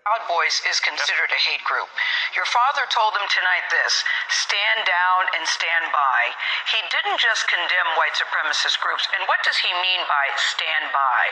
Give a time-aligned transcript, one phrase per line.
[0.00, 1.86] Proud Boys is considered a hate group.
[2.32, 3.94] Your father told them tonight this
[4.32, 6.20] stand down and stand by.
[6.72, 9.04] He didn't just condemn white supremacist groups.
[9.14, 10.24] And what does he mean by
[10.56, 11.22] stand by?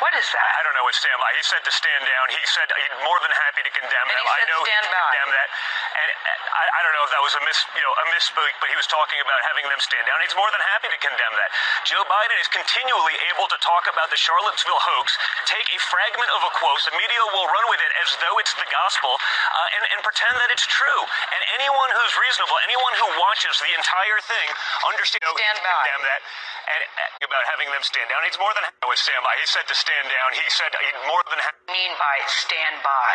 [0.00, 0.50] What is that?
[0.54, 1.28] I don't know what stand by.
[1.34, 2.24] He said to stand down.
[2.32, 4.24] He said he's more than happy to condemn And them.
[4.24, 5.02] he I know stand he by.
[5.02, 5.48] condemned that.
[5.92, 8.54] And uh, I, I don't know if that was a miss, you know, a misspeak,
[8.62, 10.16] but he was talking about having them stand down.
[10.24, 11.50] He's more than happy to condemn that.
[11.90, 15.10] Joe Biden is continually able to talk about the Charlottesville hoax,
[15.50, 18.52] take a fragment of a quote, the media will run with it as though it's
[18.58, 21.00] the gospel, uh, and, and pretend that it's true.
[21.32, 24.48] And anyone who's reasonable, anyone who watches the entire thing,
[24.88, 25.72] understands Stand he by.
[25.86, 26.20] condemned that.
[26.62, 29.34] And uh, about having them stand down, he's more than happy with stand by.
[29.40, 30.28] He said to stand down.
[30.36, 31.58] He said he's more than happy.
[31.72, 33.12] mean by stand by?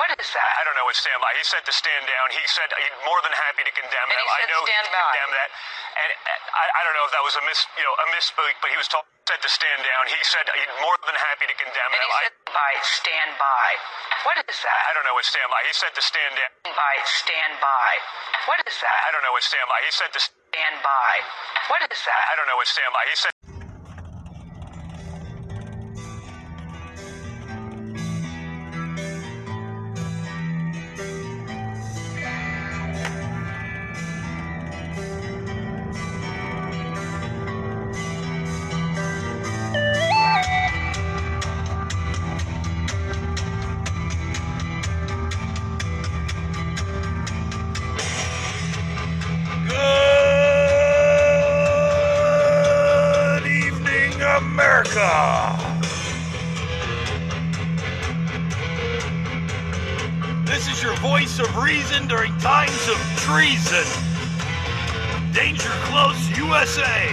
[0.00, 0.50] What is that?
[0.58, 1.30] I don't know what stand by.
[1.38, 2.26] He said to stand down.
[2.34, 4.26] He said he's more than happy to condemn And them.
[4.26, 5.02] he I know stand he by.
[5.10, 5.50] condemned that.
[6.00, 8.54] And uh, I, I don't know if that was a miss, you know, a misspeak,
[8.62, 9.06] but he was talking.
[9.28, 10.02] Said to stand down.
[10.10, 12.10] He said he's more than happy to condemn And them.
[12.10, 13.68] he I, said by stand by.
[14.26, 14.80] What is that?
[14.86, 15.62] I don't know what stand by.
[15.70, 16.50] He said to stand down.
[16.66, 17.90] By stand by.
[18.50, 18.98] What is that?
[19.06, 19.78] I don't know what stand by.
[19.86, 20.20] He said to.
[20.50, 21.12] Stand by.
[21.70, 22.22] What is that?
[22.26, 23.04] I don't know what stand by.
[23.06, 23.30] He said.
[54.92, 55.56] America.
[60.44, 63.86] This is your voice of reason during times of treason.
[65.32, 67.08] Danger Close USA.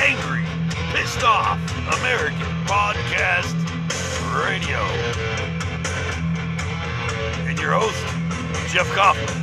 [0.00, 0.44] Angry,
[0.92, 1.58] pissed off
[2.00, 3.54] American Podcast
[4.44, 4.78] Radio.
[7.48, 9.39] And your host, Jeff Kaufman.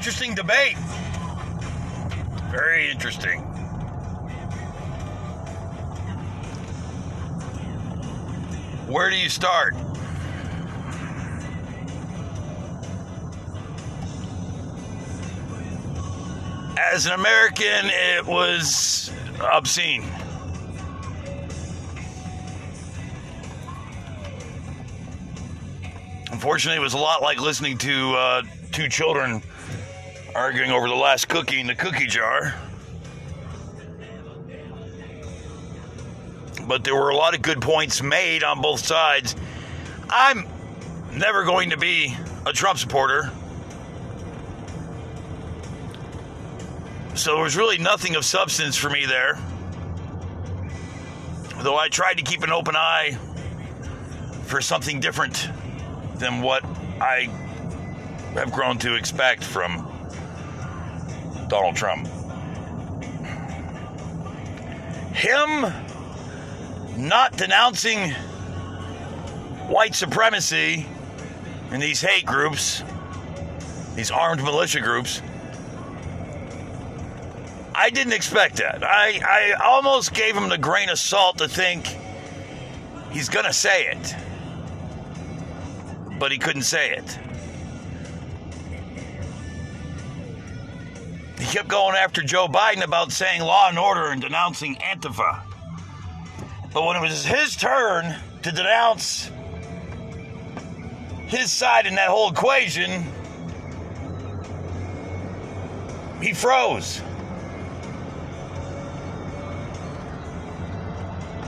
[0.00, 0.78] Interesting debate.
[2.50, 3.40] Very interesting.
[8.88, 9.74] Where do you start?
[16.78, 19.12] As an American, it was
[19.42, 20.04] obscene.
[26.32, 29.42] Unfortunately, it was a lot like listening to uh, two children
[30.34, 32.54] arguing over the last cookie in the cookie jar.
[36.66, 39.34] But there were a lot of good points made on both sides.
[40.08, 40.46] I'm
[41.12, 43.30] never going to be a Trump supporter.
[47.14, 49.38] So there was really nothing of substance for me there.
[51.58, 53.18] Though I tried to keep an open eye
[54.44, 55.48] for something different
[56.14, 56.64] than what
[57.00, 57.28] I
[58.34, 59.89] have grown to expect from
[61.50, 62.08] Donald Trump.
[65.12, 65.70] Him
[66.96, 68.12] not denouncing
[69.68, 70.86] white supremacy
[71.70, 72.82] and these hate groups,
[73.94, 75.20] these armed militia groups,
[77.74, 78.82] I didn't expect that.
[78.82, 81.86] I, I almost gave him the grain of salt to think
[83.10, 84.16] he's going to say it
[86.20, 87.18] but he couldn't say it.
[91.50, 95.42] Kept going after Joe Biden about saying law and order and denouncing Antifa.
[96.72, 99.32] But when it was his turn to denounce
[101.26, 103.04] his side in that whole equation,
[106.22, 107.02] he froze.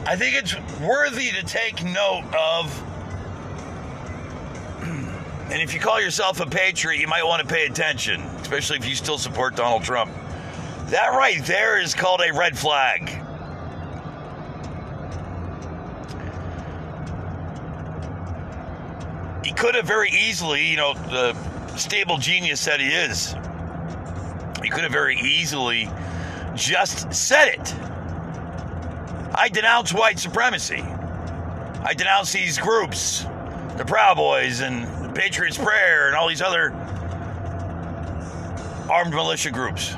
[0.04, 2.82] I think it's worthy to take note of
[5.52, 8.20] and if you call yourself a patriot, you might want to pay attention,
[8.52, 10.12] especially if you still support Donald Trump.
[10.88, 13.08] That right there is called a red flag.
[19.42, 21.34] He could have very easily, you know, the
[21.78, 23.34] stable genius that he is,
[24.62, 25.88] he could have very easily
[26.54, 27.74] just said it.
[29.34, 30.82] I denounce white supremacy.
[31.84, 33.22] I denounce these groups,
[33.78, 36.74] the Proud Boys and the Patriots Prayer and all these other
[38.92, 39.94] armed militia groups.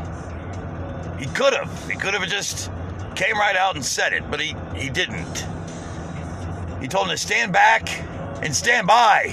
[1.18, 1.90] He could have.
[1.90, 2.70] He could have just
[3.16, 5.44] came right out and said it, but he, he didn't.
[6.80, 7.88] He told him to stand back
[8.40, 9.32] and stand by.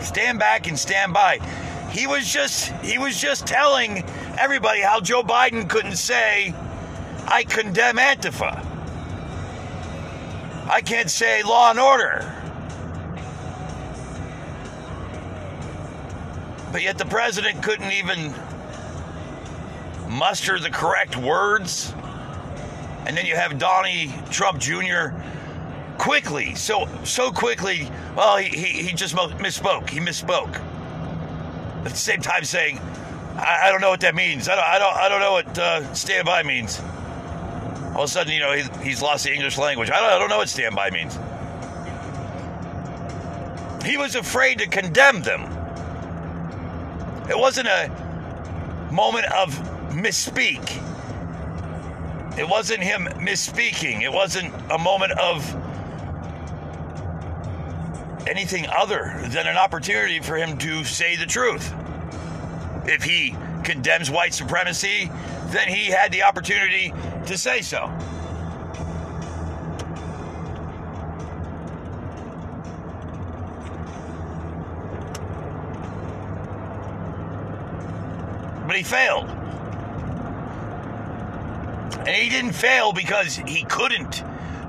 [0.00, 1.38] Stand back and stand by.
[1.90, 4.04] He was just he was just telling
[4.38, 6.54] everybody how Joe Biden couldn't say
[7.26, 8.64] I condemn Antifa.
[10.68, 12.35] I can't say law and order.
[16.76, 18.34] But yet the president couldn't even
[20.10, 21.94] muster the correct words.
[23.06, 25.08] And then you have Donnie Trump Jr.
[25.96, 27.88] quickly, so so quickly.
[28.14, 29.88] Well, he, he, he just misspoke.
[29.88, 30.54] He misspoke.
[31.86, 32.78] At the same time, saying,
[33.38, 34.46] "I, I don't know what that means.
[34.46, 36.78] I don't I don't I don't know what uh, stand by means."
[37.94, 39.90] All of a sudden, you know, he, he's lost the English language.
[39.90, 41.18] I don't, I don't know what stand by means.
[43.82, 45.55] He was afraid to condemn them.
[47.28, 49.50] It wasn't a moment of
[49.90, 50.82] misspeak.
[52.38, 54.02] It wasn't him misspeaking.
[54.02, 55.42] It wasn't a moment of
[58.28, 61.72] anything other than an opportunity for him to say the truth.
[62.84, 65.10] If he condemns white supremacy,
[65.46, 66.92] then he had the opportunity
[67.26, 67.90] to say so.
[78.76, 79.30] But he failed.
[82.00, 84.22] And he didn't fail because he couldn't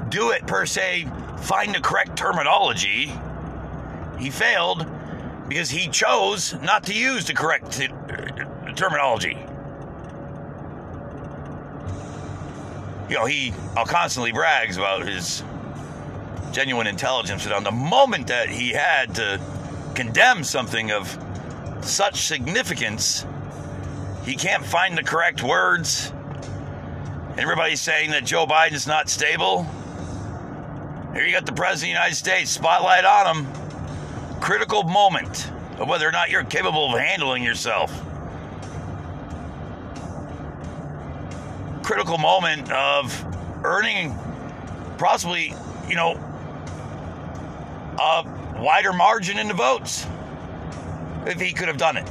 [0.07, 1.07] do it per se,
[1.39, 3.11] find the correct terminology.
[4.17, 4.85] He failed
[5.49, 7.89] because he chose not to use the correct t-
[8.77, 9.37] terminology.
[13.09, 15.43] You know, he uh, constantly brags about his
[16.53, 19.41] genuine intelligence, but on the moment that he had to
[19.95, 21.17] condemn something of
[21.81, 23.25] such significance,
[24.27, 26.11] he can't find the correct words
[27.37, 29.63] Everybody's saying that Joe Biden's not stable.
[31.13, 34.39] Here you got the President of the United States, spotlight on him.
[34.41, 37.91] Critical moment of whether or not you're capable of handling yourself.
[41.83, 43.25] Critical moment of
[43.63, 44.17] earning
[44.97, 45.53] possibly,
[45.87, 46.13] you know,
[47.99, 48.23] a
[48.59, 50.07] wider margin in the votes
[51.27, 52.09] if he could have done it.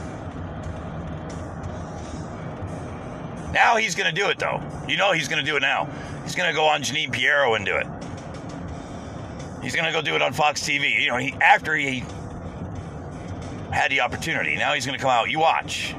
[3.53, 4.63] Now he's going to do it, though.
[4.89, 5.89] You know he's going to do it now.
[6.23, 7.87] He's going to go on Jeanine Pirro and do it.
[9.63, 11.01] He's going to go do it on Fox TV.
[11.01, 12.05] You know, he after he
[13.73, 14.57] had the opportunity.
[14.57, 15.31] Now he's going to come out.
[15.31, 15.95] You watch.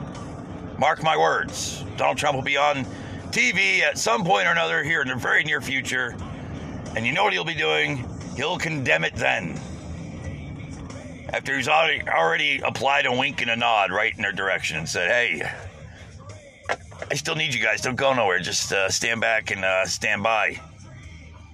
[0.77, 1.83] Mark my words.
[1.97, 2.85] Donald Trump will be on
[3.31, 6.15] TV at some point or another here in the very near future.
[6.95, 8.07] And you know what he'll be doing?
[8.35, 9.59] He'll condemn it then.
[11.29, 14.88] After he's already, already applied a wink and a nod right in their direction and
[14.88, 15.51] said, hey,
[17.09, 17.81] I still need you guys.
[17.81, 18.39] Don't go nowhere.
[18.39, 20.59] Just uh, stand back and uh, stand by.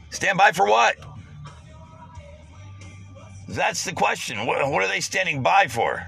[0.09, 0.95] Stand by for what?
[3.47, 4.45] That's the question.
[4.45, 6.07] What, what are they standing by for?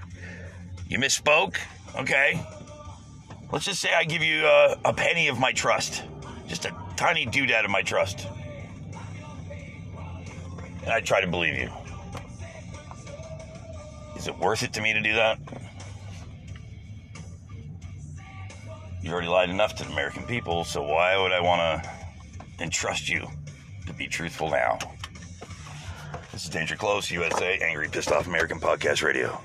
[0.87, 1.57] You misspoke?
[1.95, 2.43] Okay.
[3.51, 6.03] Let's just say I give you uh, a penny of my trust.
[6.47, 8.27] Just a tiny doodad of my trust.
[10.83, 11.69] And I try to believe you.
[14.15, 15.39] Is it worth it to me to do that?
[19.05, 23.07] You've already lied enough to the American people, so why would I want to entrust
[23.07, 23.27] you
[23.85, 24.79] to be truthful now?
[26.31, 29.39] This is Danger Close, USA, Angry Pissed Off American Podcast Radio.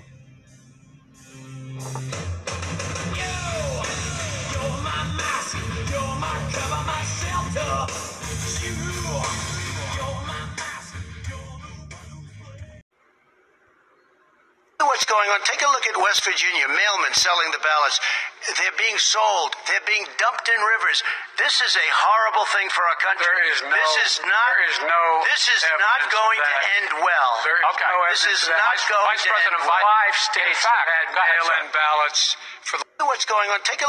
[14.79, 15.41] What's going on?
[15.45, 18.01] Take a look at West Virginia, mailmen selling the ballots.
[18.41, 19.53] They're being sold.
[19.69, 21.05] They're being dumped in rivers.
[21.37, 23.25] This is a horrible thing for our country.
[23.29, 23.73] There is no.
[23.77, 24.49] This is not.
[24.57, 25.03] There is no.
[25.29, 27.33] This is not going to end well.
[27.45, 27.85] There is Okay.
[27.93, 29.85] no This is not Vice, going Vice to President end well.
[29.85, 32.21] five states In fact, have had mail-in ballots
[32.65, 32.85] for the.
[33.05, 33.61] What's going on?
[33.65, 33.89] Take a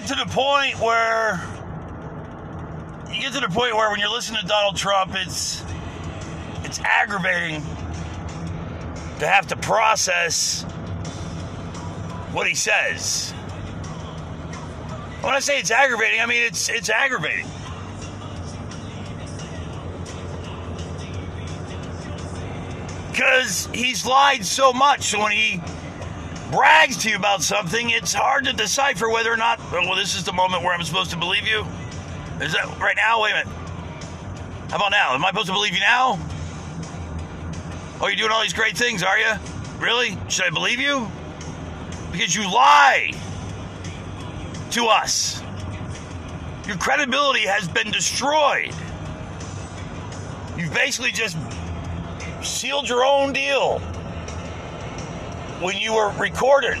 [0.00, 1.40] get to the point where
[3.12, 5.62] you get to the point where when you're listening to Donald Trump, it's
[6.64, 7.62] it's aggravating
[9.20, 10.62] to have to process
[12.32, 13.30] what he says.
[15.20, 17.46] When I say it's aggravating, I mean it's it's aggravating.
[23.12, 25.62] Because he's lied so much when he
[26.50, 30.24] brags to you about something, it's hard to decipher whether or not, well, this is
[30.24, 31.64] the moment where I'm supposed to believe you.
[32.40, 33.22] Is that right now?
[33.22, 33.48] Wait a minute.
[34.70, 35.14] How about now?
[35.14, 36.18] Am I supposed to believe you now?
[38.00, 39.32] Oh, you're doing all these great things, are you?
[39.78, 40.18] Really?
[40.28, 41.08] Should I believe you?
[42.12, 43.12] Because you lie
[44.72, 45.42] to us.
[46.66, 48.74] Your credibility has been destroyed.
[50.56, 51.36] You've basically just
[52.42, 53.80] sealed your own deal
[55.64, 56.78] when you were recorded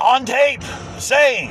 [0.00, 0.62] on tape
[0.96, 1.50] saying,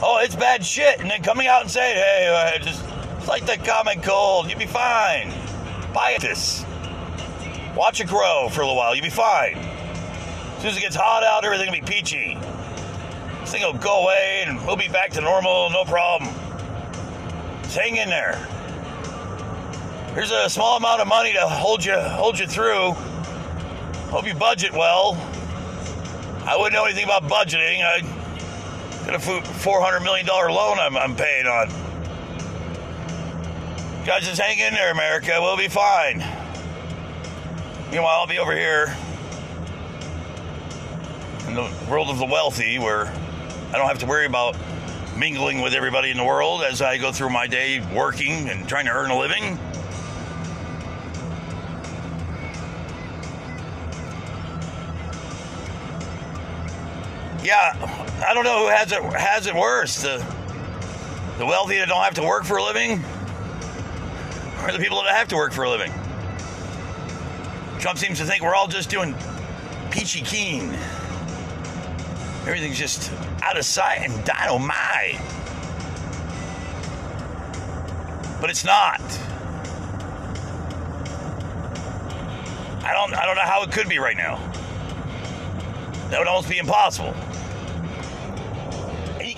[0.00, 2.84] "Oh, it's bad shit," and then coming out and saying, "Hey, uh, just
[3.18, 4.48] it's like the common cold.
[4.48, 5.32] You'll be fine.
[5.92, 6.64] Buy this.
[7.74, 8.94] Watch it grow for a little while.
[8.94, 9.56] You'll be fine.
[9.56, 12.38] As soon as it gets hot out, everything will be peachy.
[13.40, 15.68] This thing will go away, and we'll be back to normal.
[15.70, 16.32] No problem.
[17.64, 18.36] Just hang in there.
[20.14, 22.94] Here's a small amount of money to hold you hold you through."
[24.10, 25.16] Hope you budget well.
[26.46, 27.84] I wouldn't know anything about budgeting.
[27.84, 28.00] I
[29.04, 31.68] got a $400 million loan I'm, I'm paying on.
[34.06, 35.36] Guys, just hang in there, America.
[35.38, 36.24] We'll be fine.
[37.90, 38.96] Meanwhile, I'll be over here
[41.46, 44.56] in the world of the wealthy where I don't have to worry about
[45.18, 48.86] mingling with everybody in the world as I go through my day working and trying
[48.86, 49.58] to earn a living.
[57.48, 60.02] Yeah, I don't know who has it has it worse.
[60.02, 60.18] The
[61.38, 63.02] the wealthy that don't have to work for a living,
[64.62, 65.90] or the people that have to work for a living.
[67.78, 69.14] Trump seems to think we're all just doing
[69.90, 70.74] peachy keen.
[72.46, 73.10] Everything's just
[73.42, 75.18] out of sight and dynamite.
[78.42, 79.00] But it's not.
[82.84, 84.36] I don't I don't know how it could be right now.
[86.10, 87.14] That would almost be impossible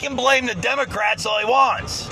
[0.01, 2.09] can blame the Democrats all he wants.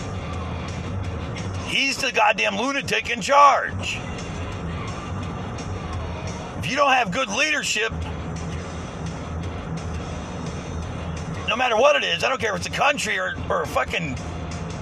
[1.66, 3.99] He's the goddamn lunatic in charge.
[6.59, 7.92] If you don't have good leadership,
[11.49, 13.66] no matter what it is, I don't care if it's a country or, or a
[13.66, 14.18] fucking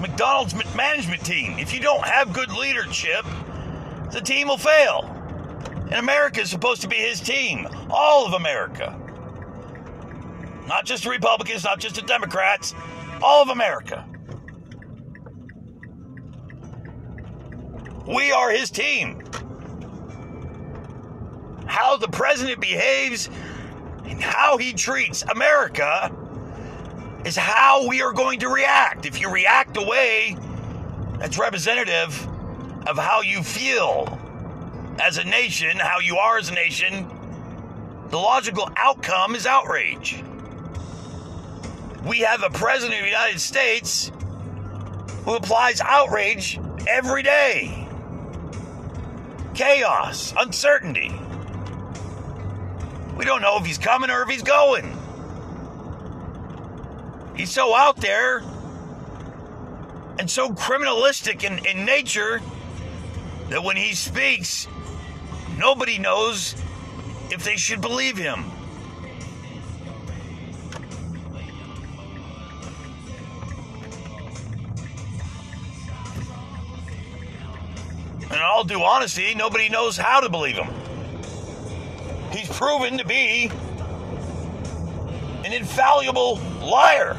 [0.01, 3.25] McDonald's management team, if you don't have good leadership,
[4.11, 5.13] the team will fail.
[5.89, 7.67] And America is supposed to be his team.
[7.89, 8.99] All of America.
[10.67, 12.75] Not just the Republicans, not just the Democrats,
[13.21, 14.05] all of America.
[18.07, 19.21] We are his team.
[21.65, 23.29] How the president behaves
[24.05, 26.15] and how he treats America
[27.25, 29.05] is how we are going to react.
[29.05, 30.37] If you react the way
[31.19, 32.25] that's representative
[32.87, 34.17] of how you feel
[35.01, 37.07] as a nation, how you are as a nation,
[38.09, 40.23] the logical outcome is outrage
[42.07, 44.11] we have a president of the United States
[45.25, 47.87] who applies outrage every day.
[49.53, 51.11] Chaos, uncertainty.
[53.17, 54.97] We don't know if he's coming or if he's going.
[57.35, 58.41] He's so out there
[60.17, 62.41] and so criminalistic in, in nature
[63.49, 64.67] that when he speaks,
[65.57, 66.55] nobody knows
[67.31, 68.45] if they should believe him.
[78.37, 80.69] In all due honesty, nobody knows how to believe him.
[82.31, 83.51] He's proven to be
[85.43, 87.15] an infallible liar.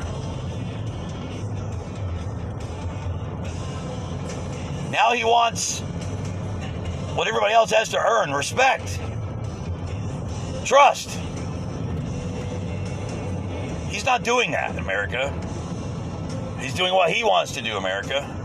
[4.91, 5.81] Now he wants
[7.17, 9.01] what everybody else has to earn respect,
[10.65, 11.11] trust.
[13.91, 15.33] He's not doing that, America.
[16.61, 18.38] He's doing what he wants to do, America.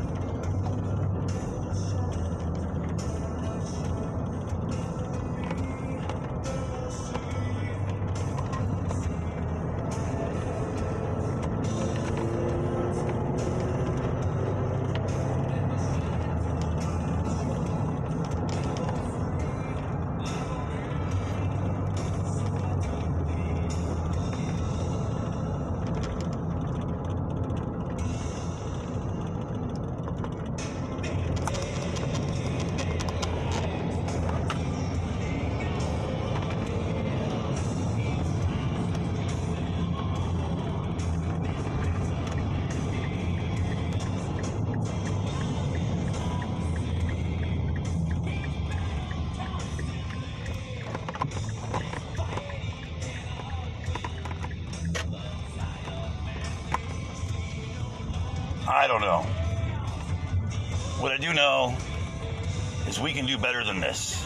[58.83, 59.21] I don't know.
[60.99, 61.73] What I do know
[62.85, 64.25] is we can do better than this.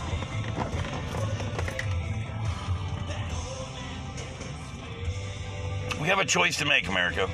[6.01, 7.29] We have a choice to make, America.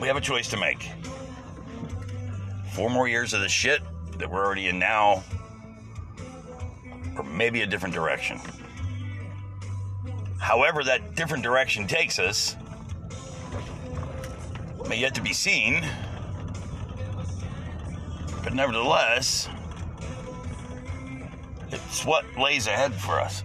[0.00, 0.88] We have a choice to make.
[2.74, 3.80] Four more years of the shit
[4.18, 5.24] that we're already in now,
[7.16, 8.38] or maybe a different direction.
[10.38, 12.54] However, that different direction takes us
[14.88, 15.84] may yet to be seen.
[18.42, 19.48] But nevertheless,
[21.70, 23.42] it's what lays ahead for us.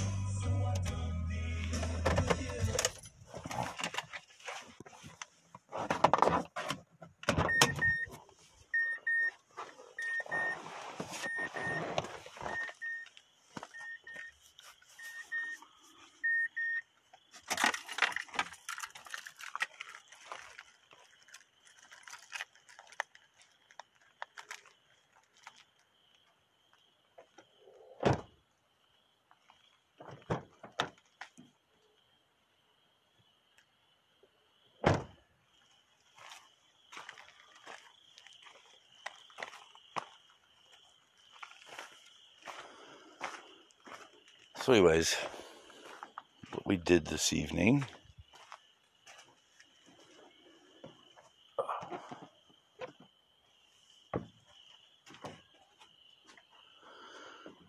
[44.70, 45.16] So, anyways,
[46.52, 47.88] what we did this evening.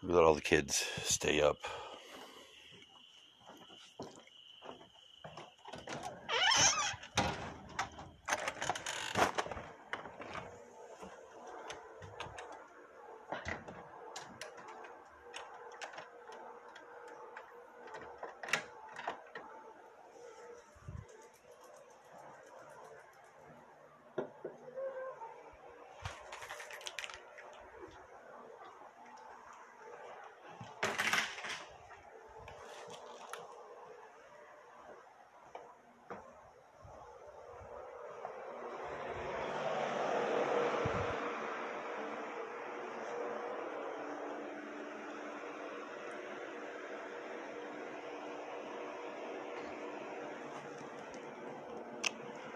[0.02, 1.56] We let all the kids stay up.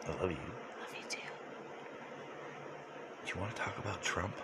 [0.06, 0.36] I love you.
[0.36, 1.18] Love you too.
[3.24, 4.34] Do you want to talk about Trump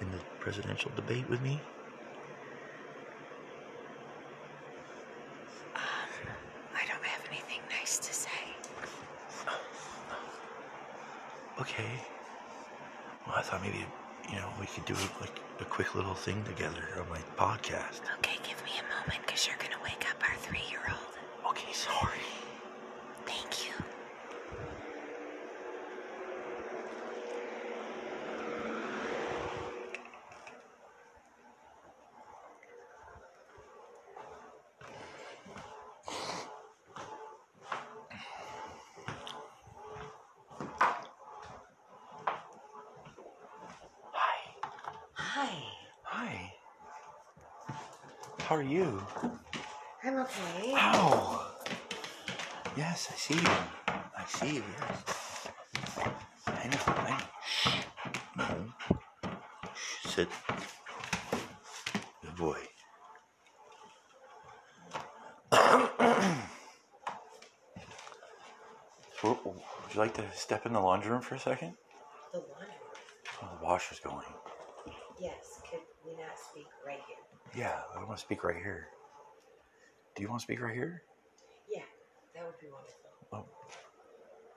[0.00, 1.60] in the presidential debate with me?
[5.76, 8.28] I don't have anything nice to say.
[11.60, 12.00] Okay.
[13.26, 13.84] Well, I thought maybe,
[14.30, 18.00] you know, we could do like a quick little thing together on my podcast.
[18.18, 21.50] Okay, give me a moment because you're going to wake up our three year old.
[21.50, 22.18] Okay, sorry.
[23.26, 23.59] Thank you.
[48.70, 49.02] You?
[50.04, 50.72] I'm okay.
[50.74, 51.46] Ow.
[52.76, 53.50] Yes, I see you.
[53.88, 55.48] I see you, yes.
[56.46, 57.16] I know, I know.
[57.44, 57.68] Shh.
[58.36, 58.46] No.
[59.74, 60.28] Shh, sit.
[62.22, 62.58] Good boy.
[69.22, 71.74] Would you like to step in the laundry room for a second?
[72.32, 72.68] The laundry.
[73.42, 74.26] Oh, the washer's going.
[75.20, 77.16] Yes, could we not speak right here?
[77.56, 78.88] Yeah, I want to speak right here.
[80.14, 81.02] Do you want to speak right here?
[81.68, 81.82] Yeah,
[82.34, 83.00] that would be wonderful.
[83.32, 83.46] Well,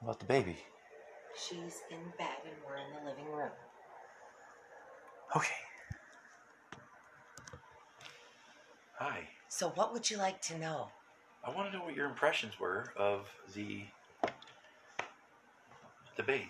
[0.01, 0.57] about the baby?
[1.35, 3.49] She's in bed and we're in the living room.
[5.35, 5.55] Okay.
[8.99, 9.21] Hi.
[9.49, 10.87] So, what would you like to know?
[11.43, 13.81] I want to know what your impressions were of the
[16.15, 16.49] debate.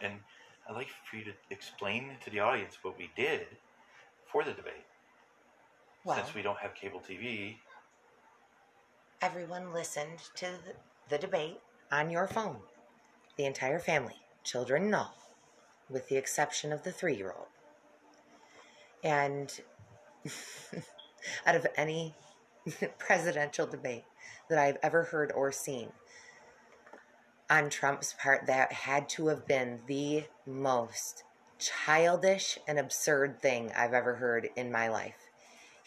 [0.00, 0.14] And
[0.68, 3.46] I'd like for you to explain to the audience what we did
[4.30, 4.84] for the debate.
[6.04, 7.56] Well, Since we don't have cable TV,
[9.20, 10.74] everyone listened to the,
[11.08, 11.60] the debate
[11.92, 12.56] on your phone.
[13.36, 15.14] The entire family, children and all,
[15.88, 17.46] with the exception of the three year old.
[19.04, 19.52] And
[21.46, 22.14] out of any
[22.98, 24.04] presidential debate
[24.50, 25.92] that I've ever heard or seen,
[27.48, 31.22] on Trump's part, that had to have been the most
[31.58, 35.21] childish and absurd thing I've ever heard in my life.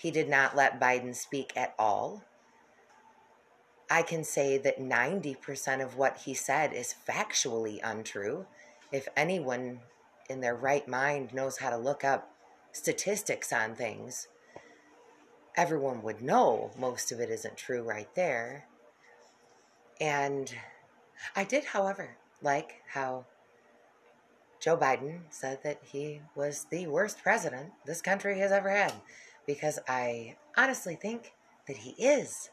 [0.06, 2.24] He did not let Biden speak at all.
[3.90, 8.46] I can say that 90% of what he said is factually untrue.
[8.92, 9.80] If anyone
[10.30, 12.30] in their right mind knows how to look up
[12.72, 14.28] statistics on things,
[15.58, 18.68] everyone would know most of it isn't true right there.
[20.00, 20.54] And
[21.36, 23.26] I did, however, like how
[24.60, 28.94] Joe Biden said that he was the worst president this country has ever had
[29.46, 31.34] because I honestly think
[31.68, 32.50] that he is.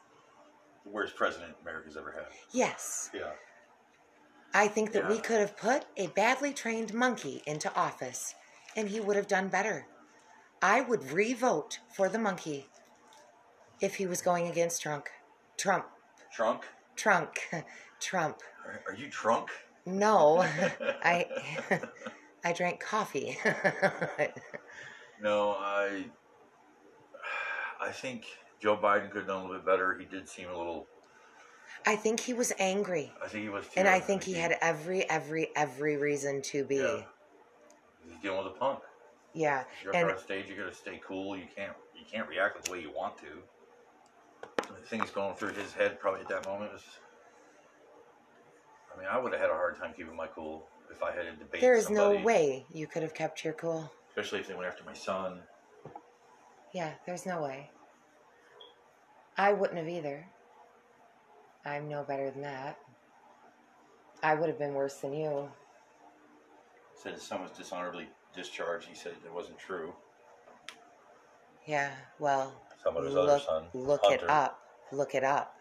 [0.85, 2.27] The worst president America's ever had.
[2.53, 3.11] Yes.
[3.15, 3.31] Yeah.
[4.55, 8.35] I think that we could have put a badly trained monkey into office
[8.77, 9.87] and he would have done better.
[10.61, 12.67] I would re-vote for the monkey
[13.81, 15.07] if he was going against Trump.
[15.57, 15.87] Trump.
[16.33, 16.65] Trunk?
[16.97, 17.35] Trump.
[18.01, 18.39] Trump.
[18.67, 19.51] Are, are you drunk?
[19.87, 20.39] No.
[21.05, 21.27] I
[22.45, 23.39] I drank coffee.
[25.23, 26.07] No, I.
[27.83, 28.27] I think
[28.61, 29.99] Joe Biden could have done a little bit better.
[29.99, 30.87] He did seem a little.
[31.85, 33.13] I think he was angry.
[33.23, 33.65] I think he was.
[33.65, 36.77] Too, And I think he had every every every reason to be.
[36.77, 37.03] Yeah.
[38.09, 38.81] He's dealing with a punk.
[39.35, 39.65] Yeah.
[39.83, 40.49] You're And on stage.
[40.49, 41.37] You got to stay cool.
[41.37, 41.73] You can't.
[41.99, 44.63] You can't react the way you want to.
[44.69, 46.83] The things going through his head probably at that moment was.
[48.95, 51.27] I mean, I would have had a hard time keeping my cool if I had
[51.27, 51.61] a debate.
[51.63, 53.91] there is somebody, no way you could have kept your cool.
[54.11, 55.41] especially if they went after my son.
[56.73, 57.71] Yeah, there's no way.
[59.37, 60.27] I wouldn't have either.
[61.65, 62.79] I'm no better than that.
[64.23, 65.49] I would have been worse than you.
[66.95, 68.89] Said his son was dishonorably discharged.
[68.89, 69.93] He said it wasn't true.
[71.67, 73.65] Yeah, well, Some of his other look, son.
[73.75, 74.61] look it up.
[74.91, 75.57] Look it up.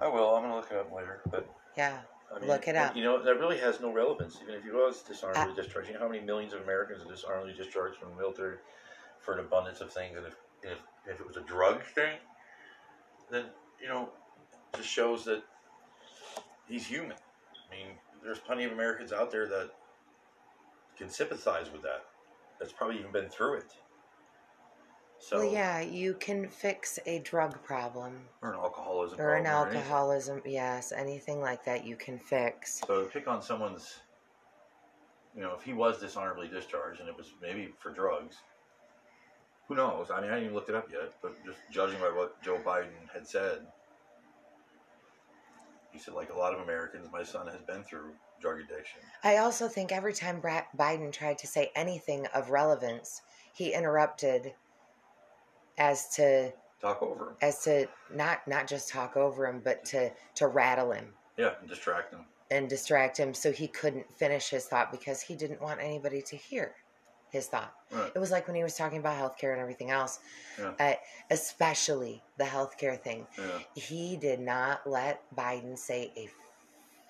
[0.00, 0.34] I will.
[0.34, 1.20] I'm gonna look it up later.
[1.30, 1.98] But Yeah,
[2.34, 2.96] I mean, look it up.
[2.96, 4.38] You know that really has no relevance.
[4.42, 7.54] Even if he was dishonorably discharged, you know how many millions of Americans are dishonorably
[7.54, 8.56] discharged from the military
[9.22, 12.18] for an abundance of things, and if if, if it was a drug thing,
[13.30, 13.46] then
[13.80, 14.10] you know,
[14.76, 15.42] just shows that
[16.68, 17.16] he's human.
[17.16, 19.70] I mean, there's plenty of Americans out there that
[20.96, 22.04] can sympathize with that.
[22.60, 23.72] That's probably even been through it.
[25.18, 29.68] So, well, yeah, you can fix a drug problem or an alcoholism, or an problem
[29.68, 29.92] anything.
[29.92, 30.42] alcoholism.
[30.44, 32.80] Yes, anything like that you can fix.
[32.86, 34.00] So pick on someone's,
[35.34, 38.36] you know, if he was dishonorably discharged and it was maybe for drugs,
[39.68, 40.10] who knows?
[40.10, 42.58] I mean, I haven't even looked it up yet, but just judging by what Joe
[42.64, 43.66] Biden had said,
[45.92, 49.00] he said, like a lot of Americans, my son has been through drug addiction.
[49.22, 53.22] I also think every time Bra- Biden tried to say anything of relevance,
[53.52, 54.54] he interrupted
[55.78, 57.36] as to Talk over him.
[57.40, 61.68] as to not not just talk over him, but to to rattle him Yeah, and
[61.68, 62.24] distract him.
[62.50, 66.36] and distract him so he couldn't finish his thought because he didn't want anybody to
[66.36, 66.74] hear
[67.32, 67.72] his thought.
[67.90, 68.12] Right.
[68.14, 70.20] It was like when he was talking about healthcare and everything else,
[70.58, 70.72] Yeah.
[70.78, 70.94] uh,
[71.30, 73.26] especially the healthcare thing.
[73.38, 73.58] Yeah.
[73.74, 76.28] He did not let Biden say a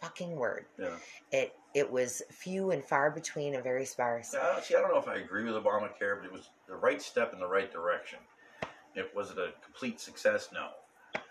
[0.00, 0.64] fucking word.
[0.78, 0.94] Yeah.
[1.32, 4.32] It it was few and far between and very sparse.
[4.34, 6.50] Yeah, I don't- see, I don't know if I agree with Obamacare, but it was
[6.68, 8.18] the right step in the right direction.
[8.94, 10.50] It was it a complete success?
[10.52, 10.68] No.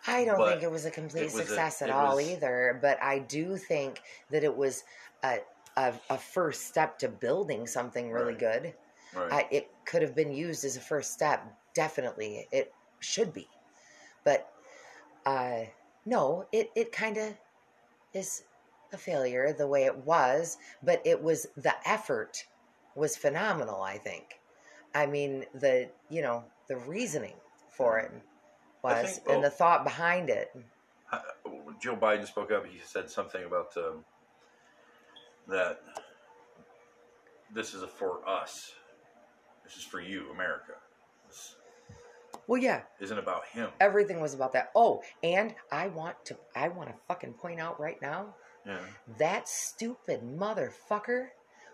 [0.07, 2.77] I don't But think it was a complete was a- success at all was- either,
[2.81, 4.01] but I do think
[4.31, 4.83] that it was
[5.23, 5.39] a,
[5.77, 8.39] a, a first step to building something really Right.
[8.63, 8.73] good.
[9.15, 9.31] Right.
[9.31, 11.45] I, it could have been used as a first step.
[11.73, 13.47] Definitely, it should be.
[14.23, 14.51] But
[15.25, 15.61] uh,
[16.05, 17.33] no, it, it kind of
[18.13, 18.43] is
[18.93, 22.45] a failure the way it was, but it was the effort
[22.95, 24.39] was phenomenal, I think.
[24.93, 27.35] I mean, the, you know, the reasoning
[27.69, 28.11] for it
[28.83, 30.51] was, think, and the thought behind it.
[31.11, 31.19] Uh,
[31.81, 32.65] Joe Biden spoke up.
[32.65, 34.03] He said something about um,
[35.47, 35.81] that
[37.53, 38.73] this is for us.
[39.71, 40.73] This is for you, America.
[41.27, 41.55] This
[42.45, 43.69] Well, yeah, isn't about him.
[43.79, 44.71] everything was about that.
[44.75, 48.79] Oh, and I want to, I want to fucking point out right now Yeah.
[49.17, 51.29] that stupid motherfucker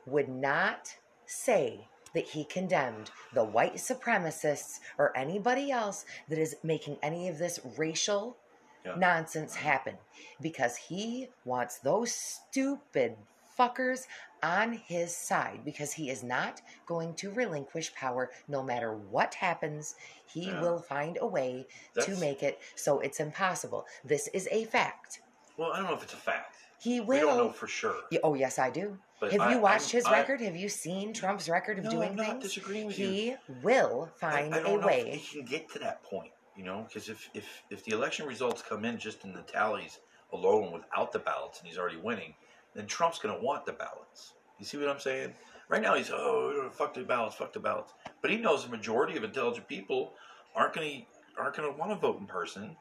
[0.05, 6.99] would not say that he condemned the white supremacists or anybody else that is making
[7.01, 8.37] any of this racial
[8.85, 8.93] Yeah.
[8.95, 9.97] nonsense happen
[10.39, 13.17] because he wants those stupid
[13.57, 14.05] fuckers
[14.43, 19.95] on his side because he is not going to relinquish power no matter what happens
[20.27, 20.61] he Yeah.
[20.61, 21.65] will find a way
[22.01, 25.21] to make it so it's impossible this is a fact
[25.57, 26.55] Well, I don't know if it's a fact.
[26.79, 27.07] he will.
[27.07, 27.95] We don't know for sure.
[28.23, 28.99] oh yes, I do.
[29.19, 30.41] But Have I- you watched I'm- his I- record?
[30.41, 32.43] Have you seen Trump's record of No, doing I'm not things?
[32.43, 33.37] disagreeing with he you.
[33.63, 35.09] will I, find I a don't know way.
[35.13, 36.31] if he can get to that point.
[36.55, 39.97] You know, because if, if if the election results come in just in the tallies
[40.33, 42.35] alone without the ballots, and he's already winning,
[42.77, 44.33] then Trump's going to want the ballots.
[44.59, 45.33] You see what I'm saying?
[45.67, 47.93] Right now, he's oh fuck the ballots, fuck the ballots.
[48.21, 50.13] But he knows the majority of intelligent people
[50.55, 52.75] aren't going to aren't going to want to vote in person.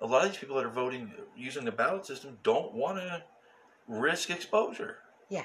[0.00, 3.22] a lot of these people that are voting using the ballot system don't want to
[3.88, 4.98] risk exposure.
[5.28, 5.42] Yeah.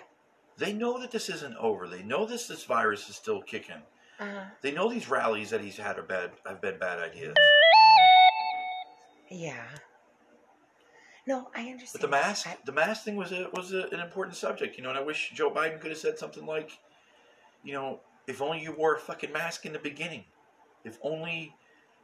[0.58, 1.88] They know that this isn't over.
[1.90, 3.82] They know this this virus is still kicking.
[4.20, 7.36] Uh, They know these rallies that he's had are bad have been bad ideas.
[9.30, 9.66] yeah.
[11.28, 11.90] No, I understand.
[11.94, 14.84] But the mask, I- the mask thing was a was a, an important subject, you
[14.84, 14.90] know.
[14.90, 16.78] And I wish Joe Biden could have said something like,
[17.64, 20.26] you know, if only you wore a fucking mask in the beginning.
[20.84, 21.54] If only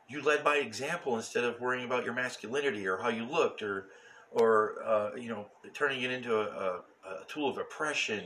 [0.09, 3.87] you led by example instead of worrying about your masculinity or how you looked or
[4.31, 6.81] or uh, you know turning it into a, a,
[7.21, 8.23] a tool of oppression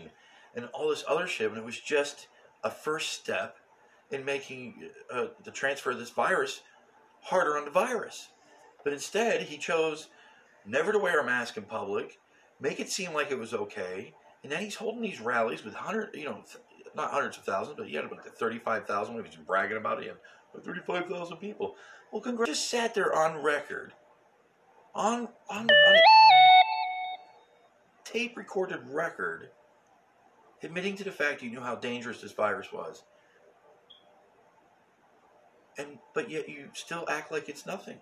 [0.56, 1.50] and all this other shit.
[1.50, 2.28] And it was just
[2.64, 3.58] a first step
[4.12, 6.62] in making uh, the transfer of this virus
[7.22, 8.30] harder on the virus.
[8.84, 10.08] But instead, he chose
[10.66, 12.20] never to wear a mask in public,
[12.60, 16.16] make it seem like it was okay, and then he's holding these rallies with hundred,
[16.16, 16.44] you know,
[16.96, 19.24] not hundreds of thousands, but he had about thirty-five thousand.
[19.26, 20.04] He's bragging about it.
[20.06, 21.76] He like thirty-five thousand people.
[22.12, 22.52] Well, congrats.
[22.52, 23.94] Just sat there on record,
[24.94, 25.96] on on, on
[28.06, 29.50] tape-recorded record,
[30.64, 33.04] admitting to the fact you knew how dangerous this virus was.
[35.78, 37.98] And but yet you still act like it's nothing,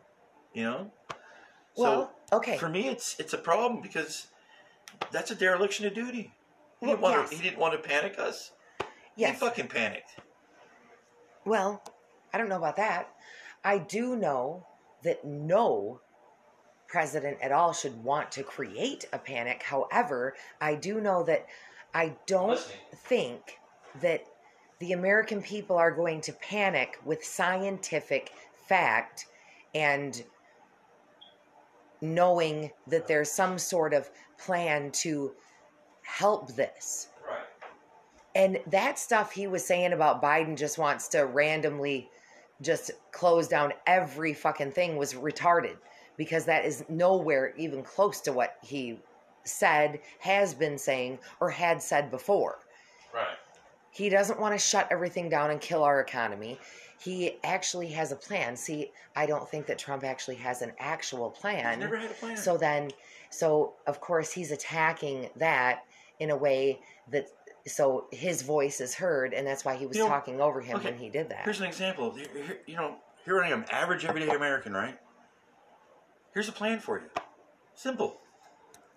[0.54, 0.92] you know.
[1.76, 2.58] Well, okay.
[2.58, 4.28] For me, it's it's a problem because
[5.12, 6.34] that's a dereliction of duty.
[6.80, 7.30] He didn't, Well, want yes.
[7.30, 8.52] to, he didn't want to panic us.
[9.16, 9.34] Yes.
[9.34, 10.12] He fucking panicked.
[11.46, 11.82] Well,
[12.34, 13.10] I don't know about that.
[13.64, 14.66] I do know
[15.04, 16.02] that no
[16.88, 19.64] president at all should want to create a panic.
[19.64, 21.48] However, I do know that
[21.94, 22.60] I don't
[22.96, 23.58] think
[24.02, 24.26] that
[24.80, 28.32] the American people are going to panic with scientific
[28.68, 29.28] fact
[29.74, 30.24] and
[32.04, 35.32] knowing that there's some sort of plan to
[36.04, 37.08] help this.
[37.26, 37.40] Right.
[38.36, 42.10] And that stuff he was saying about Biden just wants to randomly
[42.62, 45.78] just close down every fucking thing was retarded
[46.18, 49.00] because that is nowhere even close to what he
[49.46, 52.60] said, has been saying, or had said before.
[53.14, 53.38] Right.
[53.92, 56.60] He doesn't want to shut everything down and kill our economy.
[57.04, 58.56] He actually has a plan.
[58.56, 61.72] See, I don't think that Trump actually has an actual plan.
[61.72, 62.38] He's never had a plan.
[62.38, 62.92] So then,
[63.30, 65.84] so of course he's attacking that
[66.20, 66.80] in a way
[67.12, 67.28] that
[67.66, 70.78] so his voice is heard, and that's why he was You know, talking over him
[70.78, 71.44] okay, when he did that.
[71.44, 72.16] Here's an example.
[72.68, 74.98] You know, here I am, average everyday American, right?
[76.34, 77.06] Here's a plan for you.
[77.74, 78.18] Simple.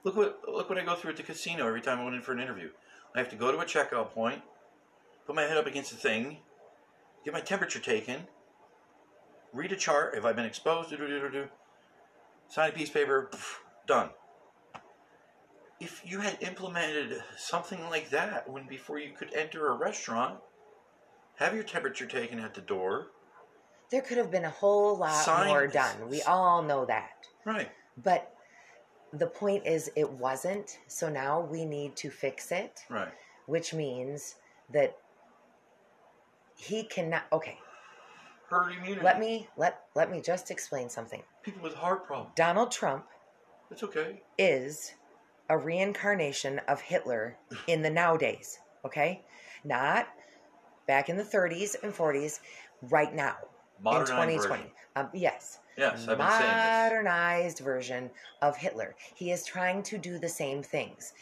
[0.04, 2.22] Look what look what I go through at the casino every time I went in
[2.22, 2.70] for an interview.
[3.14, 4.42] I have to go to a checkout point,
[5.26, 6.38] put my head up against the thing,
[7.26, 8.20] get my temperature taken,
[9.52, 11.44] read a chart if I've been exposed, do do do do do,
[12.48, 14.10] sign a piece of paper, pff, done.
[15.80, 20.38] If you had implemented something like that when before you could enter a restaurant,
[21.34, 23.08] have your temperature taken at the door,
[23.90, 26.08] there could have been a whole lot Sign- more done.
[26.08, 27.26] We all know that.
[27.44, 27.70] right?
[28.02, 28.32] But
[29.12, 30.78] the point is, it wasn't.
[30.86, 33.12] So now we need to fix it, Right.
[33.46, 34.36] which means
[34.70, 34.96] that
[36.56, 37.24] he cannot.
[37.32, 37.58] Okay,
[38.48, 39.00] Herd immunity.
[39.02, 41.22] let me let let me just explain something.
[41.42, 42.32] people with heart problems.
[42.36, 43.06] Donald Trump
[43.70, 44.22] It's okay.
[44.38, 44.94] is
[45.48, 47.36] a reincarnation of Hitler
[47.68, 49.22] in the nowadays, okay?
[49.64, 50.08] Not
[50.88, 52.40] back in the 30s and 40s,
[52.82, 53.36] right now
[53.82, 54.62] Modernized in 2020.
[54.62, 54.72] version.
[54.96, 55.58] Um, yes.
[55.76, 56.92] Yes, I've been saying this.
[56.92, 58.10] Modernized version
[58.42, 58.94] of Hitler.
[59.14, 61.12] He is trying to do the same things.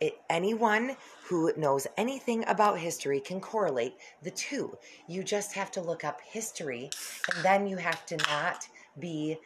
[0.00, 0.96] It, anyone
[1.28, 4.76] who knows anything about history can correlate the two.
[5.08, 6.90] You just have to look up history,
[7.34, 8.66] and then you have to not
[8.98, 9.38] be,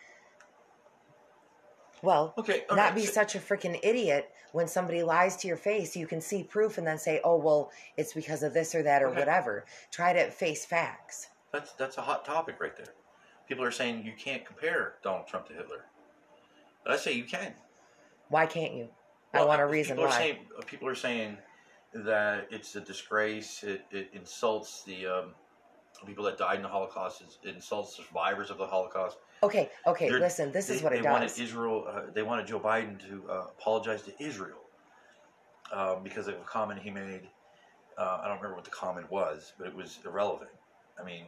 [2.03, 2.65] well, Okay.
[2.71, 5.95] not right, be so- such a freaking idiot when somebody lies to your face.
[5.97, 9.03] You can see proof and then say, oh, well, it's because of this or that
[9.03, 9.19] or Okay.
[9.19, 9.67] whatever.
[9.91, 11.29] Try to face facts.
[11.53, 12.95] That's that's a hot topic right there.
[13.49, 15.87] People are saying you can't compare Donald Trump to Hitler.
[16.85, 17.55] But I say you can.
[18.29, 18.89] Why can't you?
[19.39, 21.37] I want a reason people Are saying, people are saying
[21.95, 23.63] that it's a disgrace.
[23.63, 25.35] It, it insults the um,
[26.07, 27.23] people that died in the Holocaust.
[27.43, 29.19] It insults the survivors of the Holocaust.
[29.43, 31.39] Okay, okay, They're- listen, this is what it they wanted does.
[31.39, 31.87] Israel.
[31.89, 34.59] Uh, they wanted Joe Biden to uh, apologize to Israel
[35.73, 37.29] um, because of a comment he made.
[37.97, 40.51] Uh, I don't remember what the comment was, but it was irrelevant.
[41.01, 41.27] I mean,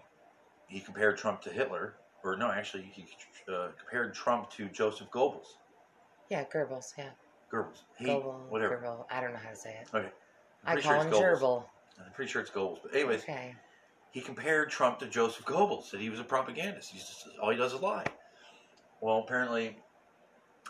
[0.68, 1.94] he compared Trump to Hitler,
[2.24, 3.06] or no, actually, he
[3.52, 5.56] uh, compared Trump to Joseph Goebbels.
[6.28, 7.10] Yeah, Goebbels, yeah.
[7.52, 7.78] Goebbels.
[7.98, 8.76] He, Goebbels, whatever.
[8.76, 9.06] Goebbels.
[9.10, 9.88] I don't know how to say it.
[9.94, 10.08] Okay.
[10.64, 11.40] I call sure him Goebbels.
[11.40, 11.64] gerbil.
[12.04, 12.78] I'm pretty sure it's Goebbels.
[12.82, 13.54] But anyways, Okay.
[14.10, 15.84] he compared Trump to Joseph Goebbels.
[15.86, 16.90] Said he was a propagandist.
[16.90, 18.06] He's just, all he does is lie.
[19.00, 19.76] Well, apparently,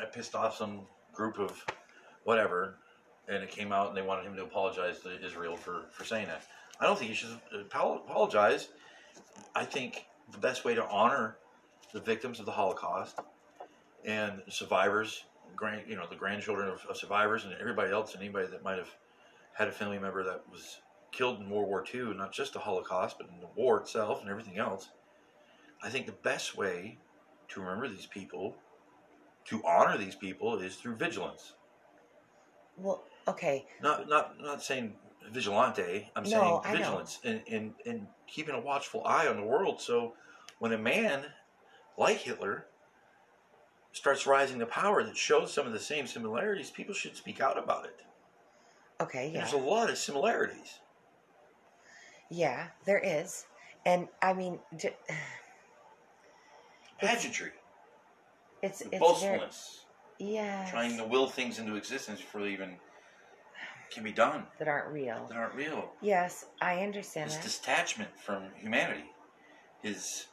[0.00, 1.64] I pissed off some group of
[2.24, 2.76] whatever,
[3.28, 6.26] and it came out, and they wanted him to apologize to Israel for for saying
[6.28, 6.42] that.
[6.80, 8.68] I don't think he should apologize.
[9.54, 11.36] I think the best way to honor
[11.92, 13.18] the victims of the Holocaust
[14.04, 15.24] and survivors,
[15.61, 18.79] grand, you know, the grandchildren of, of survivors, and everybody else, and anybody that might
[18.79, 18.90] have
[19.53, 20.79] had a family member that was
[21.12, 24.31] killed in World War II, not just the Holocaust, but in the war itself and
[24.31, 24.88] everything else.
[25.83, 26.99] I think the best way
[27.49, 28.57] to remember these people,
[29.46, 31.53] to honor these people, is through vigilance.
[32.77, 33.66] Well, okay.
[33.83, 34.94] Not not not saying
[35.31, 36.11] vigilante.
[36.16, 39.81] I'm No, saying vigilance and, and and keeping a watchful eye on the world.
[39.81, 40.14] So
[40.59, 41.25] when a man
[41.99, 42.66] like Hitler
[43.92, 47.59] starts rising to power that shows some of the same similarities, people should speak out
[47.59, 47.96] about it.
[49.00, 49.40] Okay, yeah.
[49.40, 50.79] There's a lot of similarities.
[52.31, 53.46] Yeah, there is.
[53.85, 54.96] And I mean, j-
[57.00, 57.53] Pageantry,
[58.62, 59.87] it's it's boastfulness,
[60.18, 62.76] yeah trying to will things into existence before they even
[63.90, 65.24] can be done that aren't real.
[65.29, 65.90] that aren't real.
[66.03, 67.59] Yes, I understand His that.
[67.62, 69.05] detachment from humanity,
[69.83, 70.26] his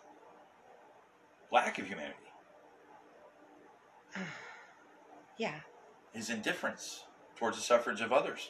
[1.53, 2.15] lack of humanity,
[5.39, 5.59] Yeah,
[6.13, 7.03] his indifference
[7.35, 8.49] towards the suffrage of others.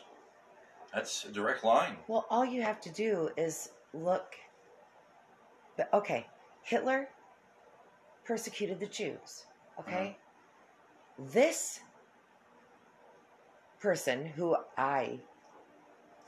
[0.93, 1.97] That's a direct line.
[2.07, 4.35] Well, all you have to do is look.
[5.75, 6.25] But okay,
[6.63, 7.09] Hitler
[8.23, 9.45] persecuted the Jews.
[9.79, 10.15] Okay,
[11.19, 11.31] mm-hmm.
[11.33, 11.81] this
[13.79, 15.19] person who I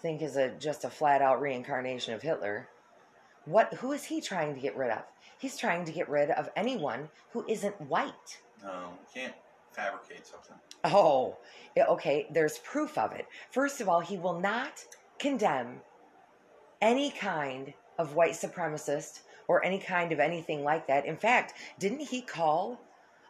[0.01, 2.67] think is a just a flat out reincarnation of Hitler.
[3.45, 3.73] What?
[3.75, 5.03] Who is he trying to get rid of?
[5.37, 8.41] He's trying to get rid of anyone who isn't white.
[8.63, 9.33] Um, no, you can't
[9.71, 10.55] fabricate something.
[10.83, 11.37] Oh,
[11.77, 12.27] okay.
[12.31, 13.27] There's proof of it.
[13.51, 14.83] First of all, he will not
[15.17, 15.81] condemn
[16.81, 21.05] any kind of white supremacist or any kind of anything like that.
[21.05, 22.79] In fact, didn't he call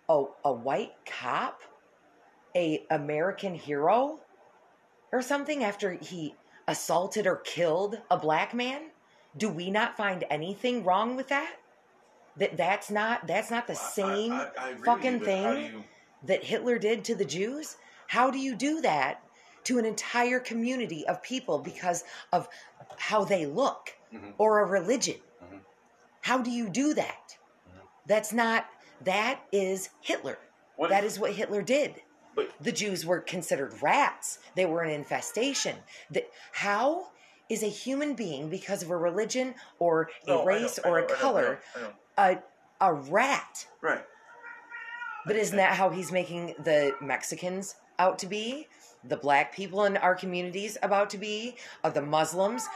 [0.07, 1.61] a, a white cop
[2.55, 4.19] a American hero
[5.11, 6.35] or something after he
[6.67, 8.91] assaulted or killed a black man?
[9.37, 11.55] Do we not find anything wrong with that?
[12.39, 15.83] That that's not that's not the same I- I- I fucking you, thing you-
[16.23, 17.77] that Hitler did to the Jews?
[18.07, 19.21] How do you do that
[19.65, 22.47] to an entire community of people because of
[22.97, 24.33] how they look Mhm.
[24.37, 25.21] or a religion?
[25.43, 25.59] Mhm.
[26.21, 27.37] How do you do that?
[28.05, 28.67] That's not,
[29.01, 30.39] that is Hitler.
[30.77, 32.01] What that if- is what Hitler did.
[32.35, 34.39] But The Jews were considered rats.
[34.55, 35.83] They were an infestation.
[36.09, 37.11] The, how
[37.49, 41.07] is a human being, because of a religion or a No, race or know, a
[41.07, 43.67] I know, color, I know, a, a rat?
[43.81, 44.03] Right.
[45.25, 48.67] But isn't that how he's making the Mexicans out to be?
[49.03, 51.55] The black people in our communities about to be?
[51.83, 52.67] Of the Muslims?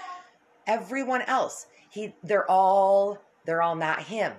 [0.67, 1.67] Everyone else.
[1.89, 4.33] He they're all they're all not him.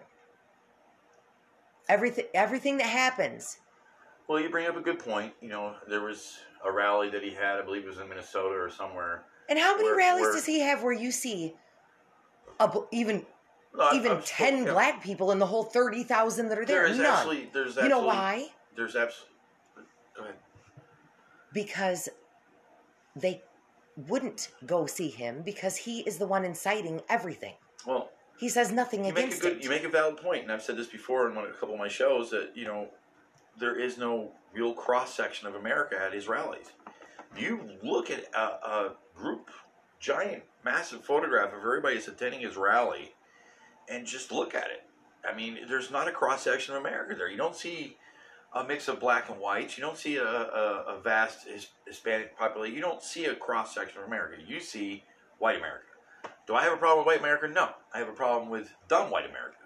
[1.89, 3.59] Everything everything that happens.
[4.29, 5.35] Well, you bring up a good point.
[5.41, 8.55] You know, there was a rally that he had, I believe it was in Minnesota
[8.55, 9.25] or somewhere.
[9.49, 11.55] And how many Where- rallies where- does he have where you see
[12.61, 13.27] a, even
[13.75, 14.73] No, I've- even I've 10 spoken- yeah.
[14.73, 16.83] black people in the whole 30,000 that are there?
[16.83, 17.07] There is None.
[17.07, 18.53] absolutely, there's you know why?
[18.77, 19.35] There's absolutely,
[20.17, 20.35] go ahead.
[21.53, 22.09] because
[23.17, 23.43] they
[24.09, 27.55] wouldn't go see him because he is the one inciting everything.
[27.87, 29.63] Well, He says nothing you make a against good, it.
[29.63, 31.79] you make a valid point, and I've said this before in one, a couple of
[31.79, 32.89] my shows that you know
[33.57, 36.73] there is no real cross section of America at his rallies.
[37.37, 39.51] You look at a, a group,
[40.01, 43.15] giant, massive photograph of everybody that's attending his rally,
[43.89, 44.83] and just look at it.
[45.29, 47.31] I mean, there's not a cross section of America there.
[47.31, 47.97] You don't see
[48.55, 49.77] a mix of black and whites.
[49.77, 51.47] You don't see a, a, a vast
[51.87, 52.77] Hispanic population.
[52.77, 54.43] You don't see a cross section of America.
[54.47, 55.03] You see
[55.39, 55.87] white America.
[56.47, 57.49] Do I have a problem with white America?
[57.49, 57.71] No.
[57.93, 59.57] I have a problem with dumb white America.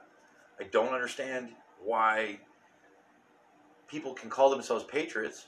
[0.61, 1.51] I don't understand
[1.85, 2.39] why
[3.89, 5.47] people can call themselves patriots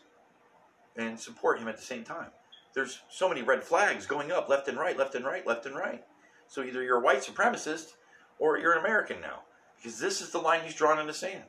[0.96, 2.30] and support him at the same time.
[2.74, 5.74] There's so many red flags going up left and right, left and right, left and
[5.74, 6.04] right.
[6.48, 7.92] So either you're a white supremacist
[8.38, 9.42] or you're an American now.
[9.76, 11.44] Because this is the line he's drawn in the sand.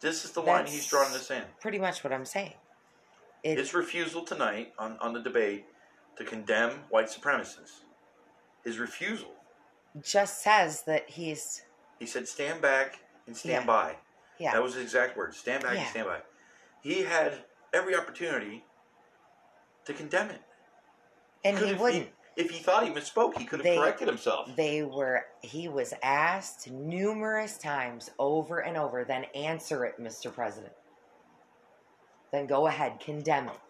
[0.00, 1.46] This is the line he's drawn in the sand.
[1.60, 2.52] Pretty much what I'm saying.
[3.42, 5.64] It, His refusal tonight on, on the debate
[6.16, 7.80] to condemn white supremacists.
[8.64, 9.32] His refusal.
[10.02, 11.62] just says that he's
[11.98, 13.66] He said, stand back and stand Yeah.
[13.66, 13.96] by.
[14.38, 14.52] yeah.
[14.52, 15.36] That was his exact words.
[15.38, 15.80] Stand back Yeah.
[15.80, 16.20] and stand by.
[16.82, 18.64] He had every opportunity
[19.86, 20.40] to condemn it.
[21.44, 22.08] and he Could've- wouldn't.
[22.36, 24.50] If he thought he misspoke, he could have They- corrected himself.
[24.56, 30.32] They were he was asked numerous times over and over, then answer it, Mr.
[30.34, 30.74] President.
[32.32, 33.60] Then go ahead, condemn it.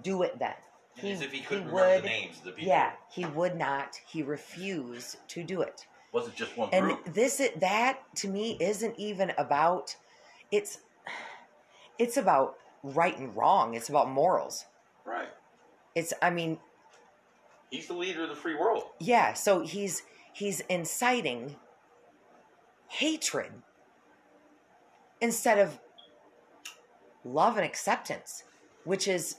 [0.00, 0.54] Do it then.
[1.02, 2.68] As if he couldn't he remember would, the names of the people.
[2.68, 3.96] Yeah, he would not.
[4.06, 5.86] He refused to do it.
[6.12, 7.04] wasn't just one And group.
[7.12, 9.94] this that to me isn't even about
[10.50, 10.78] it's
[11.98, 13.74] it's about right and wrong.
[13.74, 14.64] It's about morals.
[15.04, 15.28] right.
[15.94, 16.58] It's I mean,
[17.70, 18.84] He's the leader of the free world.
[18.98, 21.56] yeah, so he's he's inciting
[22.88, 23.52] hatred
[25.20, 25.78] instead of
[27.24, 28.44] love and acceptance,
[28.84, 29.36] which is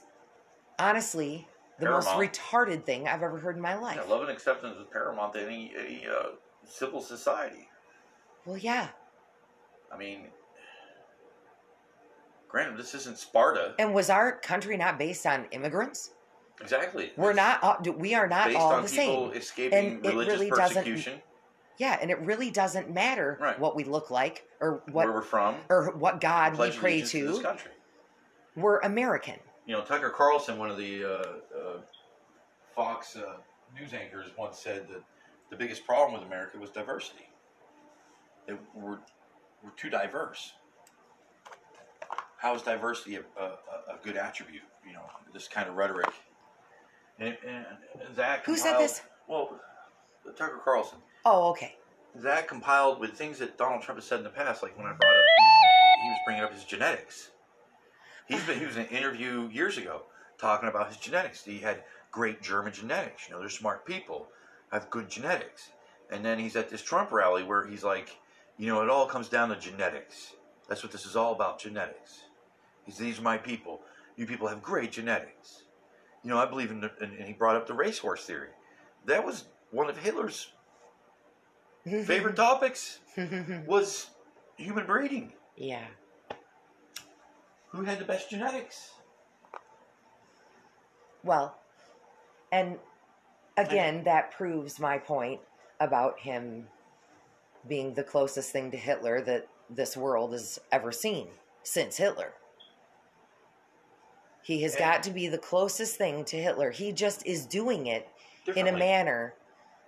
[0.78, 1.48] honestly
[1.78, 3.96] the most retarded thing I've ever heard in my life.
[3.96, 6.30] Yeah, love and acceptance is paramount to any any uh,
[6.64, 7.68] civil society.
[8.44, 8.88] Well, yeah.
[9.92, 10.28] I mean,
[12.48, 13.74] granted, this isn't Sparta.
[13.78, 16.12] And was our country not based on immigrants?
[16.60, 17.12] Exactly.
[17.16, 17.62] We're It's not.
[17.62, 19.38] all- We are not based all on the people same.
[19.40, 21.22] escaping And it religious really doesn't- persecution.
[21.78, 23.58] Yeah, and it really doesn't matter Right.
[23.58, 25.56] what we look like or where we're from.
[25.70, 27.72] or what God we pray allegiance to this country.
[28.54, 29.38] We're American.
[29.64, 31.08] You know, Tucker Carlson, one of the uh,
[31.58, 31.80] uh,
[32.74, 33.36] Fox uh,
[33.74, 35.02] news anchors, once said that
[35.48, 37.30] the biggest problem with America was diversity.
[38.46, 38.98] That we're,
[39.62, 40.52] we're too diverse.
[42.36, 43.44] How is diversity a, a,
[43.94, 44.62] a good attribute?
[44.86, 45.02] You know,
[45.32, 46.10] this kind of rhetoric.
[47.20, 47.66] And, and
[48.16, 49.02] Zach Who said compiled- this?
[49.28, 49.60] Well,
[50.36, 50.98] Tucker Carlson.
[51.24, 51.76] Oh, okay.
[52.16, 54.92] That compiled with things that Donald Trump has said in the past, like when I
[54.92, 57.30] brought up, his, he was bringing up his genetics.
[58.26, 60.02] He's been, he was in an interview years ago
[60.38, 61.44] talking about his genetics.
[61.44, 63.28] He had great German genetics.
[63.28, 64.28] You know, they're smart people,
[64.72, 65.70] have good genetics.
[66.10, 68.16] And then he's at this Trump rally where he's like,
[68.56, 70.34] you know, it all comes down to genetics.
[70.68, 72.20] That's what this is all about, genetics.
[72.84, 73.82] He's these are my people.
[74.16, 75.64] You people have great genetics.
[76.22, 78.48] You know, I believe in, the, and and he brought up the racehorse theory.
[79.06, 80.48] That was one of Hitler's
[81.84, 82.98] favorite topics
[83.66, 84.10] was
[84.56, 85.32] human breeding.
[85.56, 85.84] yeah.
[87.70, 88.90] Who had the best genetics?
[91.22, 91.56] Well,
[92.50, 92.78] and
[93.56, 95.40] again, that proves my point
[95.78, 96.66] about him
[97.68, 101.28] being the closest thing to Hitler that this world has ever seen
[101.62, 102.32] since Hitler.
[104.50, 106.72] He has And- got to be the closest thing to Hitler.
[106.72, 108.08] He just is doing it
[108.56, 109.34] in a manner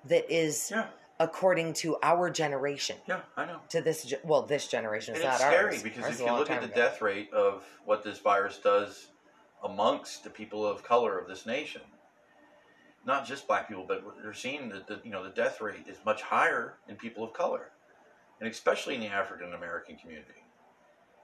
[0.04, 0.86] that is Yeah,
[1.18, 2.96] according to our generation.
[3.06, 3.60] yeah, I know.
[3.70, 5.82] To this, ge- well, this generation is not it's scary ours.
[5.82, 6.76] because Ours if you look at the ago.
[6.76, 9.08] death rate of what this virus does
[9.64, 11.82] amongst the people of color of this nation,
[13.04, 15.98] not just black people, but they're seeing that the, you know the death rate is
[16.04, 17.72] much higher in people of color,
[18.38, 20.44] and especially in the African American community.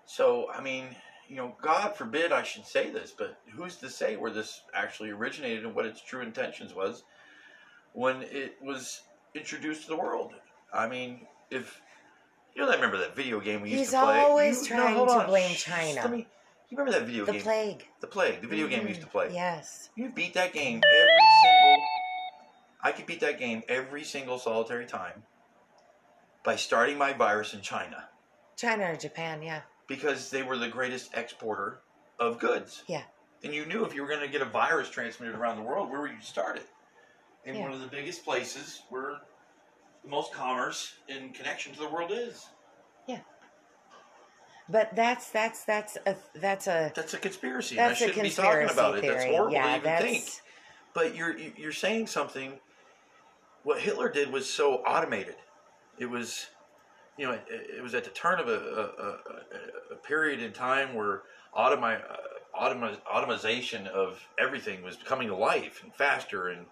[0.06, 0.96] So I mean,
[1.28, 5.10] you know, God forbid I should say this, but who's to say where this actually
[5.10, 7.04] originated and what its true intentions was
[7.92, 9.02] when it was
[9.34, 10.32] introduced to the world?
[10.72, 11.80] I mean, if
[12.54, 14.16] you know, I remember that video game we used He's to play.
[14.16, 15.26] He's always You- trying hold to on.
[15.26, 16.00] blame Shh, China.
[16.02, 16.26] let me-
[16.70, 17.42] you remember that video The game?
[17.42, 17.88] plague.
[18.00, 18.42] The plague.
[18.42, 19.12] The video game we used to mm-hmm.
[19.12, 19.32] play.
[19.32, 19.88] Yes.
[19.94, 21.08] You beat that game every
[21.42, 21.84] single.
[22.82, 25.22] I could beat that game every single solitary time
[26.44, 28.08] by starting my virus in China
[28.56, 29.62] China or Japan, yeah.
[29.88, 31.80] Because they were the greatest exporter
[32.20, 32.82] of goods.
[32.86, 33.02] Yeah.
[33.42, 35.90] And you knew if you were going to get a virus transmitted around the world,
[35.90, 36.66] where would you start it?
[37.44, 37.62] In Yeah.
[37.62, 39.16] one of the biggest places where
[40.04, 42.46] the most commerce and connection to the world is.
[43.06, 43.20] Yeah.
[44.68, 47.76] But that's that's that's a that's a That's a conspiracy.
[47.78, 49.00] and I that's a shouldn't be conspiracy talking about it.
[49.00, 49.14] theory.
[49.14, 50.24] That's horrible yeah, to even that's think.
[50.94, 52.52] But you're you're saying something.
[53.62, 55.36] What Hitler did was so automated.
[55.98, 56.46] It was,
[57.18, 57.44] you know, it,
[57.78, 61.22] it was at the turn of a, a, a, a period in time where
[61.56, 62.16] automi, uh,
[62.58, 66.64] automi, automation of everything was coming to life and faster and,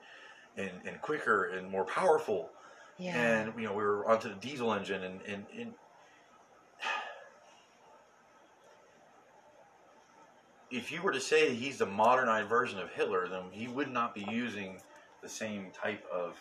[0.57, 2.51] and, and quicker and more powerful.
[2.97, 3.17] yeah.
[3.17, 5.75] And you know, we were onto the diesel engine and, and, and
[10.71, 14.15] if you were to say he's the modernized version of Hitler, then he would not
[14.15, 14.77] be using
[15.23, 16.37] the same type of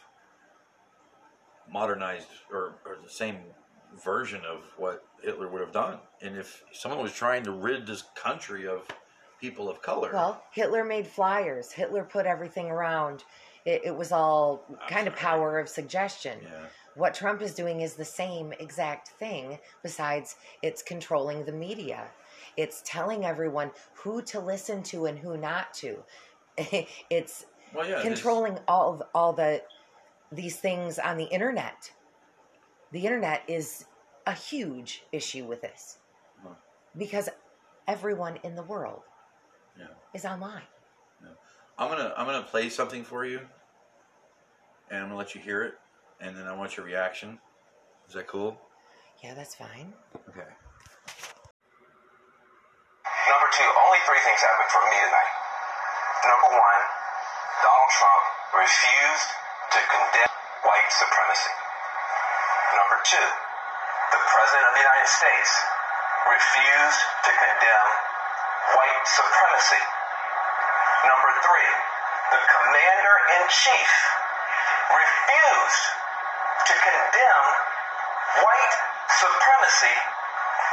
[1.72, 3.38] modernized or, or the same
[4.04, 6.00] version of what Hitler would have done.
[6.22, 8.84] And if someone was trying to rid this country of
[9.40, 11.72] people of color, Well, Hitler made flyers.
[11.72, 13.24] Hitler put everything around.
[13.66, 16.40] It, it was all kind of power of suggestion.
[16.44, 22.06] yeah, What Trump is doing is the same exact thing, besides it's controlling the media.
[22.58, 25.98] It's telling everyone who to listen to and who not to.
[27.10, 29.62] it's well, yeah, controlling all of, all the
[30.32, 31.92] these things on the internet.
[32.96, 33.84] The internet is
[34.26, 35.98] a huge issue with this
[36.42, 36.56] Huh.
[36.98, 37.28] because
[37.90, 39.02] everyone in the world
[39.76, 39.92] Yeah.
[40.14, 40.64] is online.
[41.78, 43.40] I'm gonna I'm gonna play something for you,
[44.90, 45.78] and I'm gonna let you hear it,
[46.22, 47.42] and then I want your reaction.
[48.08, 48.56] Is that cool?
[49.22, 49.94] Yeah, that's fine.
[50.30, 50.48] Okay.
[53.28, 55.34] Number two, only three things happened for me tonight.
[56.32, 56.82] Number one,
[57.60, 58.24] Donald Trump
[58.56, 59.30] refused
[59.76, 60.32] to condemn
[60.64, 61.65] white supremacy.
[62.74, 63.28] Number two,
[64.10, 65.52] the President of the United States
[66.26, 67.90] refused to condemn
[68.74, 69.84] white supremacy.
[71.06, 71.70] Number three,
[72.34, 73.92] the Commander in Chief
[74.90, 75.86] refused
[76.66, 77.46] to condemn
[78.42, 78.74] white
[79.14, 79.98] supremacy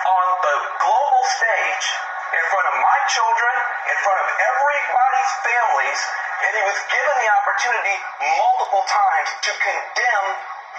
[0.09, 1.87] on the global stage
[2.33, 3.55] in front of my children,
[3.93, 6.01] in front of everybody's families,
[6.49, 7.97] and he was given the opportunity
[8.41, 10.27] multiple times to condemn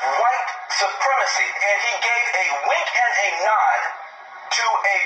[0.02, 1.50] white supremacy.
[1.50, 3.82] And he gave a wink and a nod
[4.54, 4.98] to a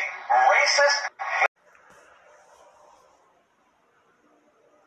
[0.47, 1.07] racist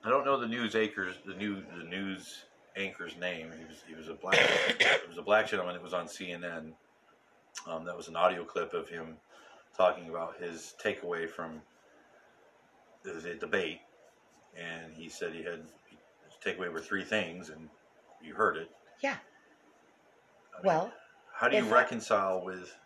[0.02, 2.44] I don't know the news anchors, the new the news
[2.76, 3.50] anchor's name.
[3.56, 4.38] He was he was a black
[4.80, 5.76] it was a black gentleman.
[5.76, 6.72] It was on CNN.
[7.66, 9.16] Um, that was an audio clip of him
[9.76, 11.60] talking about his takeaway from
[13.02, 13.80] the, the debate,
[14.56, 15.60] and he said he had
[16.24, 17.68] his takeaway were three things, and
[18.22, 18.70] you heard it.
[19.02, 19.16] Yeah.
[20.54, 20.92] I mean, Well,
[21.34, 22.76] how do you if I- reconcile with?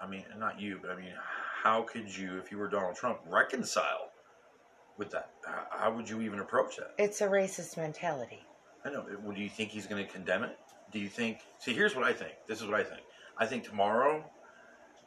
[0.00, 1.12] I mean, not you, but I mean,
[1.62, 4.10] how could you, if you were Donald Trump, reconcile
[4.96, 5.30] with that?
[5.44, 6.92] How, how would you even approach that?
[6.98, 8.40] It's a racist mentality.
[8.84, 9.04] I know.
[9.24, 10.56] Well, do you think he's going to condemn it?
[10.92, 11.40] Do you think?
[11.58, 12.32] See, here's what I think.
[12.46, 13.02] This is what I think.
[13.38, 14.24] I think tomorrow,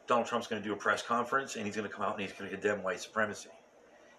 [0.06, 2.20] Donald Trump's going to do a press conference and he's going to come out and
[2.20, 3.48] he's going to condemn white supremacy,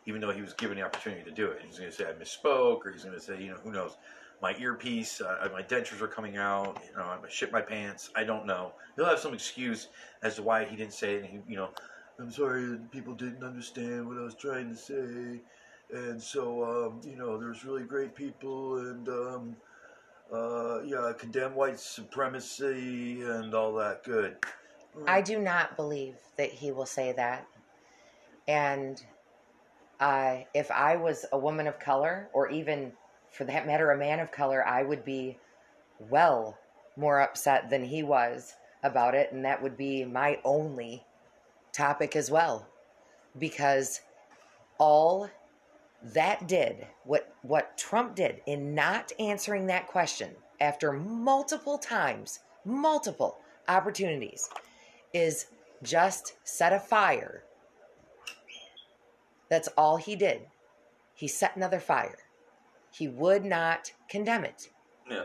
[0.08, 1.62] even though he was given the opportunity to do it.
[1.68, 3.96] He's going to say I misspoke, or he's going to say, you know, who knows,
[4.44, 8.12] my earpiece, uh, my dentures are coming out, you know, I shit my pants.
[8.14, 8.74] I don't know.
[8.98, 9.88] He'll have some excuse
[10.22, 11.24] as to why he didn't say it.
[11.24, 11.70] And he, you know,
[12.20, 15.42] I'm sorry people didn't understand what I was trying to say,
[15.92, 19.10] and so um, you know, there's really great people and.
[19.10, 19.56] Um,
[20.32, 24.04] uh, yeah, condemn white supremacy and all that.
[24.04, 24.38] Good.
[25.06, 27.46] I do not believe that he will say that.
[28.48, 29.00] And
[30.00, 32.94] uh, if I was a woman of color, or even
[33.34, 35.38] for that matter, a man of color, I would be
[36.00, 36.58] well
[36.96, 38.54] more upset than he was
[38.84, 39.32] about it.
[39.32, 41.04] And that would be my only
[41.72, 42.68] topic as well.
[43.38, 44.02] Because
[44.78, 45.30] all
[46.04, 50.32] that did, what, what Trump did in not answering that question
[50.62, 54.50] after multiple times, multiple opportunities,
[55.14, 55.48] is
[55.82, 57.44] just set a fire.
[59.50, 60.42] That's all he did.
[61.16, 62.18] He set another fire.
[62.94, 64.70] He would not condemn it.
[65.10, 65.24] Yeah.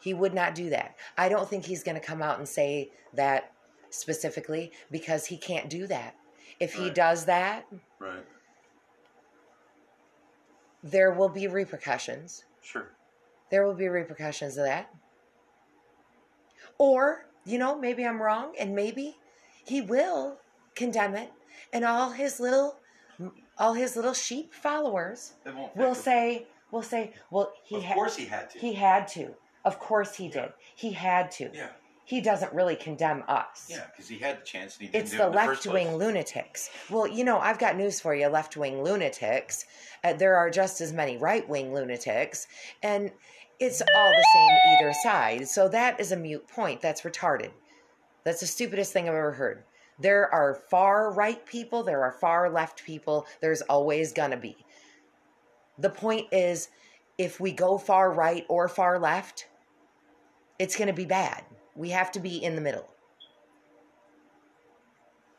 [0.00, 0.96] He would not do that.
[1.16, 3.52] I don't think he's going to come out and say that
[3.90, 6.14] specifically because he can't do that.
[6.60, 6.94] If he Right.
[6.94, 7.64] does that,
[7.98, 8.24] Right.
[10.82, 12.44] there will be repercussions.
[12.60, 12.90] Sure.
[13.50, 14.94] There will be repercussions of that.
[16.76, 19.16] Or, you know, maybe I'm wrong and maybe
[19.64, 20.38] he will
[20.74, 21.32] condemn it
[21.72, 22.78] and all his little
[23.58, 25.32] all his little sheep followers
[25.74, 28.58] will say will say, well, he Of ha- course he had to.
[28.58, 29.34] he had to.
[29.64, 30.52] Of course he did.
[30.74, 31.50] He had to.
[31.52, 31.70] Yeah.
[32.04, 33.66] He doesn't really condemn us.
[33.68, 35.36] Yeah, because he had the chance and he didn't It's do the it in the
[35.36, 36.70] left wing lunatics.
[36.88, 39.66] Well, you know, I've got news for you left wing lunatics.
[40.02, 42.46] Uh, there are just as many right wing lunatics,
[42.82, 43.10] and
[43.60, 45.48] it's all the same either side.
[45.48, 46.80] So that is a mute point.
[46.80, 47.50] That's retarded.
[48.24, 49.64] That's the stupidest thing I've ever heard.
[50.00, 54.56] There are far right people, there are far left people, there's always going to be.
[55.78, 56.68] The point is,
[57.16, 59.48] if we go far right or far left,
[60.58, 61.44] it's going to be bad.
[61.76, 62.88] We have to be in the middle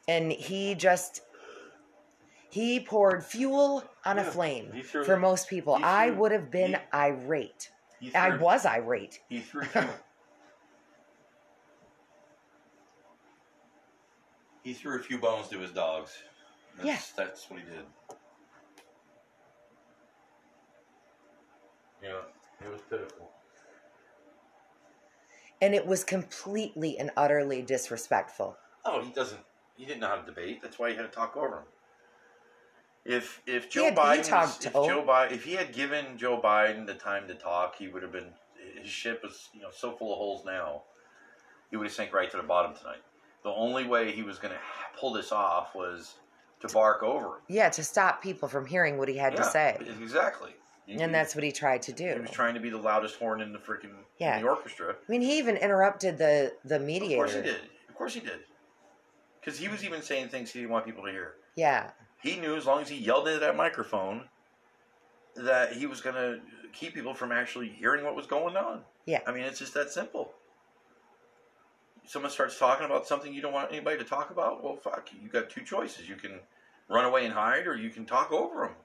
[0.09, 1.21] and he just
[2.49, 4.71] he poured fuel on a flame
[5.05, 7.69] for most people i would have been he- irate
[7.99, 9.63] He i was irate He threw.
[9.63, 9.81] Few,
[14.63, 16.11] he threw a few bones to his dogs.
[16.75, 16.99] That's, Yeah.
[17.15, 17.85] That's what he did.
[22.03, 22.21] Yeah,
[22.65, 23.29] it was pitiful.
[25.61, 29.41] and it was completely and utterly disrespectful Oh, he doesn't.
[29.75, 30.61] He didn't know how to debate.
[30.61, 31.63] That's why he had to talk over him.
[33.05, 36.85] If if Joe had- Biden, was- if Joe Biden, if he had given Joe Biden
[36.87, 38.33] the time to talk, he would have been.
[38.81, 40.83] His ship was you know so full of holes now.
[41.69, 43.01] He would have sank right to the bottom tonight.
[43.43, 44.59] The only way he was going to
[44.97, 46.15] pull this off was
[46.61, 47.41] to bark over him.
[47.47, 50.55] yeah to stop people from hearing what he had to say exactly.
[50.89, 51.11] And mm-hmm.
[51.11, 53.53] that's what he tried to do he was trying to be the loudest horn in
[53.53, 54.39] the freaking Yeah.
[54.39, 54.95] the orchestra.
[54.95, 57.23] i mean he even interrupted the the mediator.
[57.23, 57.61] Of course he did.
[57.87, 58.39] Of course he did.
[59.39, 61.35] Because he was even saying things he didn't want people to hear.
[61.55, 64.23] yeah he knew as long as he yelled into that microphone
[65.35, 66.39] that he was going to
[66.73, 68.81] keep people from actually hearing what was going on.
[69.05, 69.21] Yeah.
[69.25, 70.31] I mean, it's just that simple.
[72.05, 74.63] Someone starts talking about something you don't want anybody to talk about.
[74.63, 76.09] Well, fuck, you got two choices.
[76.09, 76.39] You can
[76.89, 78.75] run away and hide, or you can talk over them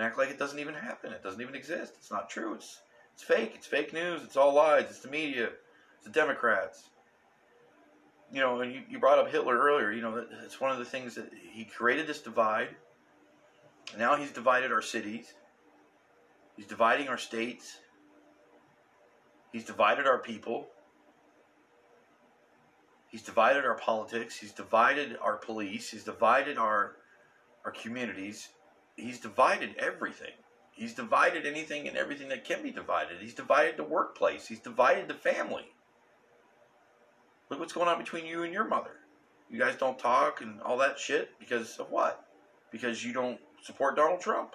[0.00, 1.12] and act like it doesn't even happen.
[1.12, 1.92] It doesn't even exist.
[1.98, 2.54] It's not true.
[2.54, 2.80] It's
[3.14, 3.52] it's fake.
[3.54, 4.22] It's fake news.
[4.24, 4.84] It's all lies.
[4.84, 5.50] It's the media.
[5.96, 6.90] It's the Democrats
[8.32, 9.90] you know, you, you brought up Hitler earlier.
[9.90, 12.68] You know, it's one of the things that he created this divide.
[13.98, 15.34] Now he's divided our cities.
[16.56, 17.78] He's dividing our states.
[19.52, 20.68] He's divided our people.
[23.08, 24.36] He's divided our politics.
[24.36, 25.90] He's divided our police.
[25.90, 26.96] He's divided our
[27.64, 28.48] our communities.
[29.00, 30.32] He's divided everything.
[30.72, 33.20] He's divided anything and everything that can be divided.
[33.20, 34.46] He's divided the workplace.
[34.46, 35.66] He's divided the family.
[37.48, 38.92] Look what's going on between you and your mother.
[39.50, 42.24] You guys don't talk and all that shit because of what?
[42.70, 44.54] Because you don't support Donald Trump.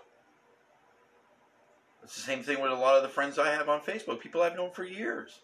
[2.03, 4.19] It's the same thing with a lot of the friends I have on Facebook.
[4.19, 5.41] People I've known for years.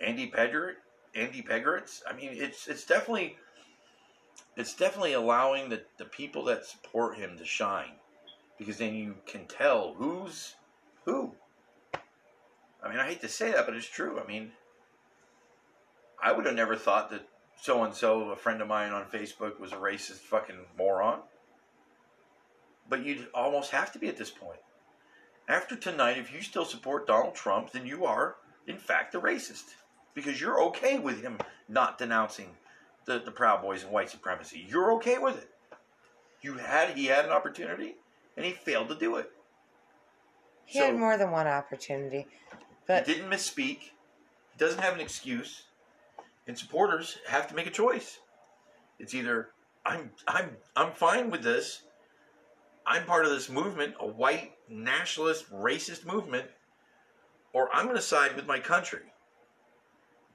[0.00, 0.74] Andy Pedger,
[1.14, 2.00] Andy Pegritz.
[2.08, 3.36] I mean, it's it's definitely
[4.56, 7.92] it's definitely allowing the, the people that support him to shine.
[8.58, 10.54] Because then you can tell who's
[11.04, 11.32] who.
[12.82, 14.20] I mean, I hate to say that, but it's true.
[14.20, 14.52] I mean,
[16.22, 17.26] I would have never thought that
[17.60, 21.20] so and so, a friend of mine on Facebook, was a racist fucking moron.
[22.88, 24.58] But you'd almost have to be at this point.
[25.48, 28.36] After tonight, if you still support Donald Trump, then you are,
[28.66, 29.74] in fact, a racist.
[30.14, 31.38] Because you're okay with him
[31.68, 32.50] not denouncing
[33.04, 34.66] the, the Proud Boys and white supremacy.
[34.68, 35.48] You're okay with it.
[36.40, 37.96] You had he had an opportunity
[38.36, 39.30] and he failed to do it.
[40.64, 42.26] He had more than one opportunity,
[42.86, 43.78] but he didn't misspeak.
[43.78, 45.64] He doesn't have an excuse.
[46.46, 48.18] And supporters have to make a choice.
[48.98, 49.50] It's either
[49.84, 51.82] I'm I'm I'm fine with this.
[52.86, 56.46] I'm part of this movement, a white nationalist racist movement,
[57.52, 59.02] or I'm going to side with my country.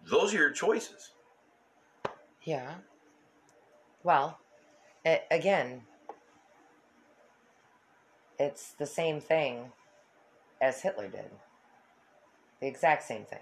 [0.05, 1.11] Those are your choices.
[2.47, 2.75] Yeah.
[4.03, 4.39] Well,
[5.03, 5.81] it, again,
[8.39, 9.73] it's the same thing
[10.61, 11.29] as Hitler did.
[12.61, 13.41] The exact same thing.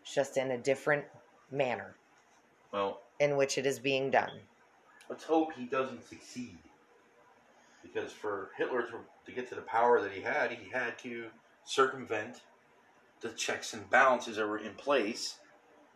[0.00, 1.04] It's just in a different
[1.52, 1.94] manner
[2.72, 4.40] Well, in which it is being done.
[5.10, 6.56] let's hope he doesn't succeed.
[7.82, 8.96] Because for Hitler to,
[9.26, 11.26] to get to the power that he had, he had to
[11.64, 12.40] circumvent
[13.20, 15.36] the checks and balances that were in place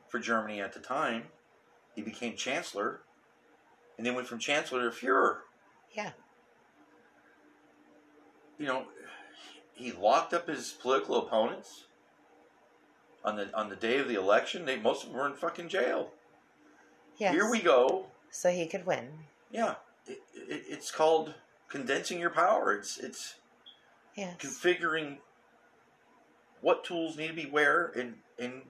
[0.09, 1.25] for Germany at the time.
[2.01, 3.03] He became chancellor,
[3.99, 5.41] and then went from chancellor to Fuhrer.
[5.93, 6.13] Yeah.
[8.59, 8.85] You know,
[9.75, 11.85] he locked up his political opponents
[13.23, 14.65] on the on the day of the election.
[14.65, 16.13] They most of them were in fucking jail.
[17.19, 17.35] Yes.
[17.35, 18.07] Here we go.
[18.31, 19.11] So he could win.
[19.51, 19.75] Yeah,
[20.07, 21.35] it, it, it's called
[21.69, 22.73] condensing your power.
[22.73, 23.35] It's it's
[24.17, 24.37] Yes.
[24.39, 25.19] configuring
[26.63, 28.63] what tools need to be where and and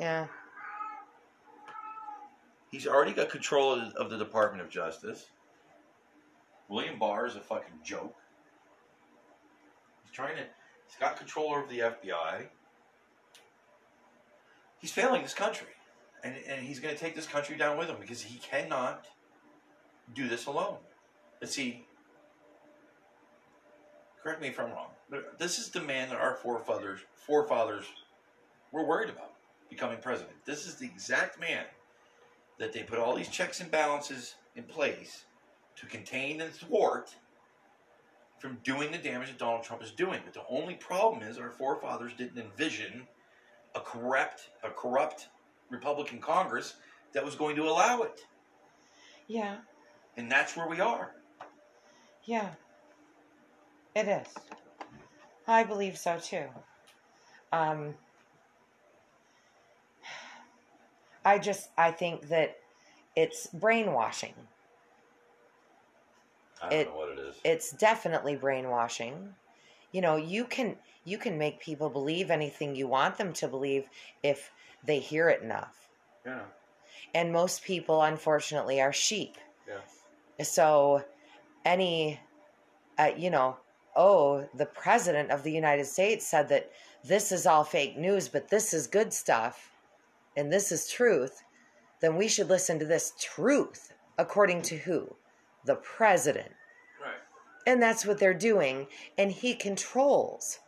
[0.00, 0.28] Yeah.
[2.76, 5.26] He's already got control of, of the Department of Justice.
[6.68, 8.14] William Barr is a fucking joke.
[10.04, 12.48] He's trying to he's got control over the FBI.
[14.78, 15.68] He's failing this country.
[16.22, 19.06] And, and he's going to take this country down with him because he cannot
[20.14, 20.76] do this alone.
[21.40, 21.86] Let's see.
[24.22, 24.88] Correct me if I'm wrong.
[25.38, 27.86] This is the man that our forefathers forefathers
[28.72, 29.32] were worried about
[29.70, 30.34] becoming president.
[30.44, 31.64] This is the exact man
[32.58, 35.24] that they put all these checks and balances in place
[35.76, 37.14] to contain and thwart
[38.38, 40.20] from doing the damage that Donald Trump is doing.
[40.24, 43.06] But the only problem is our forefathers didn't envision
[43.74, 45.28] a corrupt a corrupt
[45.70, 46.74] Republican Congress
[47.12, 48.20] that was going to allow it.
[49.26, 49.56] Yeah.
[50.16, 51.12] And that's where we are.
[52.24, 52.50] Yeah.
[53.94, 54.26] It is.
[55.46, 56.44] I believe so too.
[57.52, 57.94] Um,
[61.26, 62.56] I just I think that
[63.16, 64.34] it's brainwashing.
[66.62, 67.40] I don't It- know what it is.
[67.44, 69.34] It's definitely brainwashing.
[69.90, 73.88] You know, you can you can make people believe anything you want them to believe
[74.22, 74.52] if
[74.84, 75.88] they hear it enough.
[76.24, 76.46] yeah.
[77.14, 79.36] And most people unfortunately are sheep.
[79.68, 80.44] Yeah.
[80.44, 81.04] So,
[81.64, 82.20] any,
[82.98, 83.58] uh, you know,
[83.94, 86.72] oh, the president of the United States said that
[87.04, 89.70] this is all fake news, but this is good stuff
[90.36, 91.42] and this is truth,
[92.00, 95.14] then we should listen to this truth according to who?
[95.64, 96.52] The president.
[97.02, 97.14] Right.
[97.66, 98.86] And that's what they're doing.
[99.18, 100.60] And he controls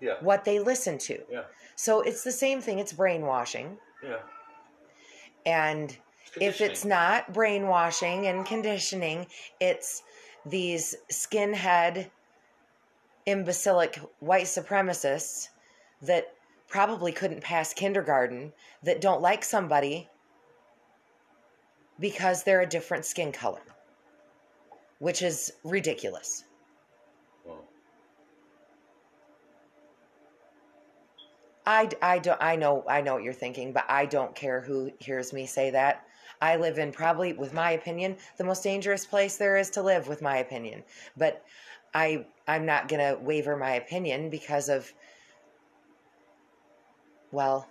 [0.00, 0.16] Yeah.
[0.20, 1.24] what they listen to.
[1.30, 1.44] Yeah.
[1.74, 3.78] So it's the same thing, it's brainwashing.
[4.02, 4.20] Yeah.
[5.46, 5.96] And
[6.40, 9.26] if it's not brainwashing and conditioning,
[9.60, 10.02] it's
[10.44, 12.10] these skinhead,
[13.26, 15.48] imbecilic white supremacists
[16.02, 16.34] that
[16.68, 18.52] probably couldn't pass kindergarten
[18.82, 20.08] that don't like somebody
[21.98, 23.62] because they're a different skin color,
[24.98, 26.44] which is ridiculous.
[31.66, 34.90] I, I don't I know I know what you're thinking, but I don't care who
[35.00, 36.06] hears me say that.
[36.40, 40.08] I live in probably, with my opinion, the most dangerous place there is to live,
[40.08, 40.82] with my opinion.
[41.16, 41.44] But
[41.92, 44.90] I I'm not gonna waver my opinion because of
[47.30, 47.68] Well,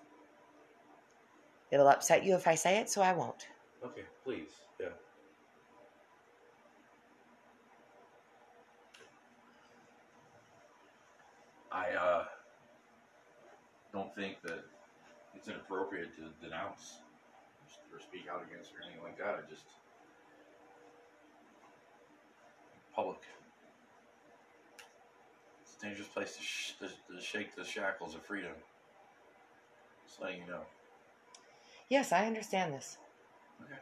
[1.71, 3.47] it'll upset you if I say it, so I won't.
[3.83, 4.49] Okay, please.
[4.79, 4.87] Yeah.
[11.71, 12.25] I uh,
[13.93, 14.63] don't think that
[15.35, 16.99] it's inappropriate to denounce
[17.91, 19.43] or speak out against or anything like that.
[19.43, 19.65] I just
[22.95, 23.19] public.
[25.61, 28.53] It's a dangerous place to, sh- to, to shake the shackles of freedom.
[30.21, 30.61] Letting you know.
[31.89, 32.97] Yes, I understand this.
[33.63, 33.79] Okay.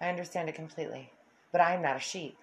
[0.00, 1.10] I understand it completely.
[1.52, 2.36] But I'm not a sheep.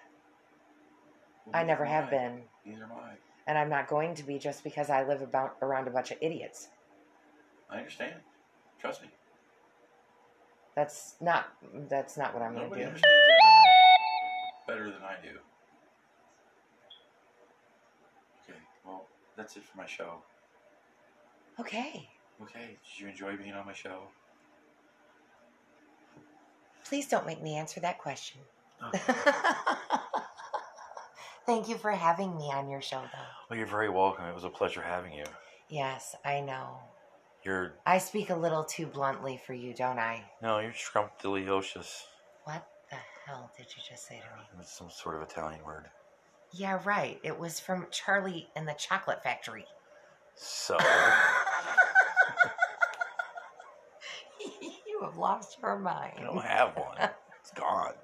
[1.45, 2.41] Well, I never have been.
[2.65, 3.11] Neither am I.
[3.47, 6.17] And I'm not going to be just because I live about around a bunch of
[6.21, 6.69] idiots.
[7.69, 8.15] I understand.
[8.79, 9.09] Trust me.
[10.75, 11.47] That's not
[11.89, 12.87] that's not what I'm going to Nobody do.
[12.87, 13.15] understands
[14.67, 15.37] better, better than I do.
[18.43, 20.15] Okay, well, that's it for my show.
[21.59, 22.09] Okay.
[22.43, 24.01] Okay, did you enjoy being on my show?
[26.85, 28.41] Please don't make me answer that question.
[31.45, 33.29] Thank you for having me on your show though.
[33.49, 34.25] Well, you're very welcome.
[34.25, 35.23] It was a pleasure having you.
[35.69, 36.79] Yes, I know.
[37.43, 40.23] You're I speak a little too bluntly for you, don't I?
[40.41, 42.07] no, you're scrumptious.
[42.43, 44.43] What the hell did you just say to me?
[44.59, 45.85] It's some sort of Italian word.
[46.51, 47.19] Yeah, right.
[47.23, 49.65] It was from Charlie and the Chocolate Factory.
[50.35, 50.77] So,
[54.39, 56.13] you have lost your mind.
[56.17, 56.97] I don't have one.
[57.39, 57.93] It's gone.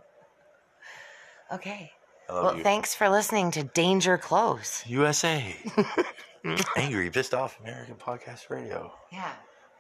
[1.52, 1.92] Okay.
[2.30, 2.64] I love Well, you.
[2.64, 4.84] thanks for listening to Danger Close.
[4.86, 5.56] USA.
[6.78, 8.94] Angry, pissed off American Podcast Radio.
[9.12, 9.32] Yeah.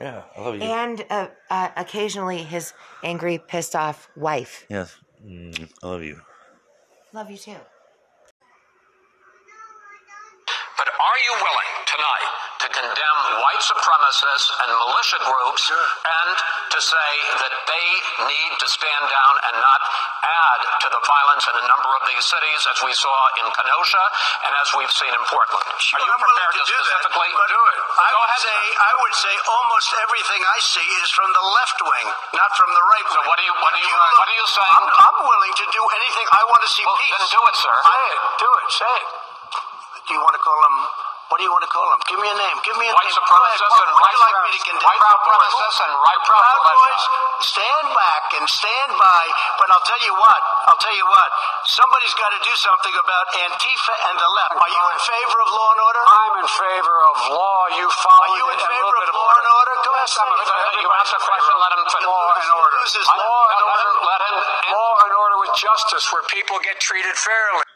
[0.01, 0.61] Yeah, I love you.
[0.63, 4.65] And uh, uh, occasionally his angry, pissed off wife.
[4.67, 6.20] yes, mm, I love you.
[7.13, 7.51] Love you too.
[10.78, 12.39] But are you willing tonight to
[12.80, 16.30] condemn white supremacists and militia groups and
[16.72, 17.12] to say
[17.44, 17.88] that they
[18.32, 19.82] need to stand down and not
[20.24, 24.04] add to the violence in a number of these cities, as we saw in Kenosha
[24.48, 25.68] and as we've seen in Portland?
[25.68, 27.78] Are you I'm prepared to to do that, specifically do it?
[28.00, 28.44] I Go would ahead.
[28.48, 32.08] say I would say almost everything I see is from the left wing,
[32.40, 33.28] not from the right So wing.
[33.28, 34.74] what do you what do you look- what are you saying?
[34.80, 36.28] I'm, I'm willing to do anything.
[36.32, 37.12] I want to see Well, peace.
[37.12, 37.76] then do it, sir.
[37.84, 38.18] Say it.
[38.40, 38.68] Do it.
[38.72, 39.08] Say it.
[40.08, 40.76] Do you want to call him?
[41.30, 42.02] What do you want to call him?
[42.10, 42.58] Give me a name.
[42.66, 43.22] Give me a White name.
[43.22, 44.90] supremacists and right like me to condemn?
[44.90, 47.04] white supremacists and right Proud Boys,
[47.46, 49.24] stand back and stand by.
[49.62, 50.42] But I'll tell you what.
[50.74, 51.30] I'll tell you what.
[51.70, 54.58] Somebody's got to do something about Antifa and the left.
[54.58, 56.02] Are you in favor of law and order?
[56.10, 57.60] I'm in favor of law.
[57.78, 59.74] You follow Are you in favor of law and order?
[59.86, 60.10] Go ahead.
[60.10, 60.50] Some of it.
[60.82, 61.54] You asked a question.
[61.62, 62.10] Let him finish.
[62.10, 62.78] Law and order.
[62.82, 63.90] Law and order.
[64.02, 64.36] Let him.
[64.74, 67.70] law and order with justice where people get treated fairly.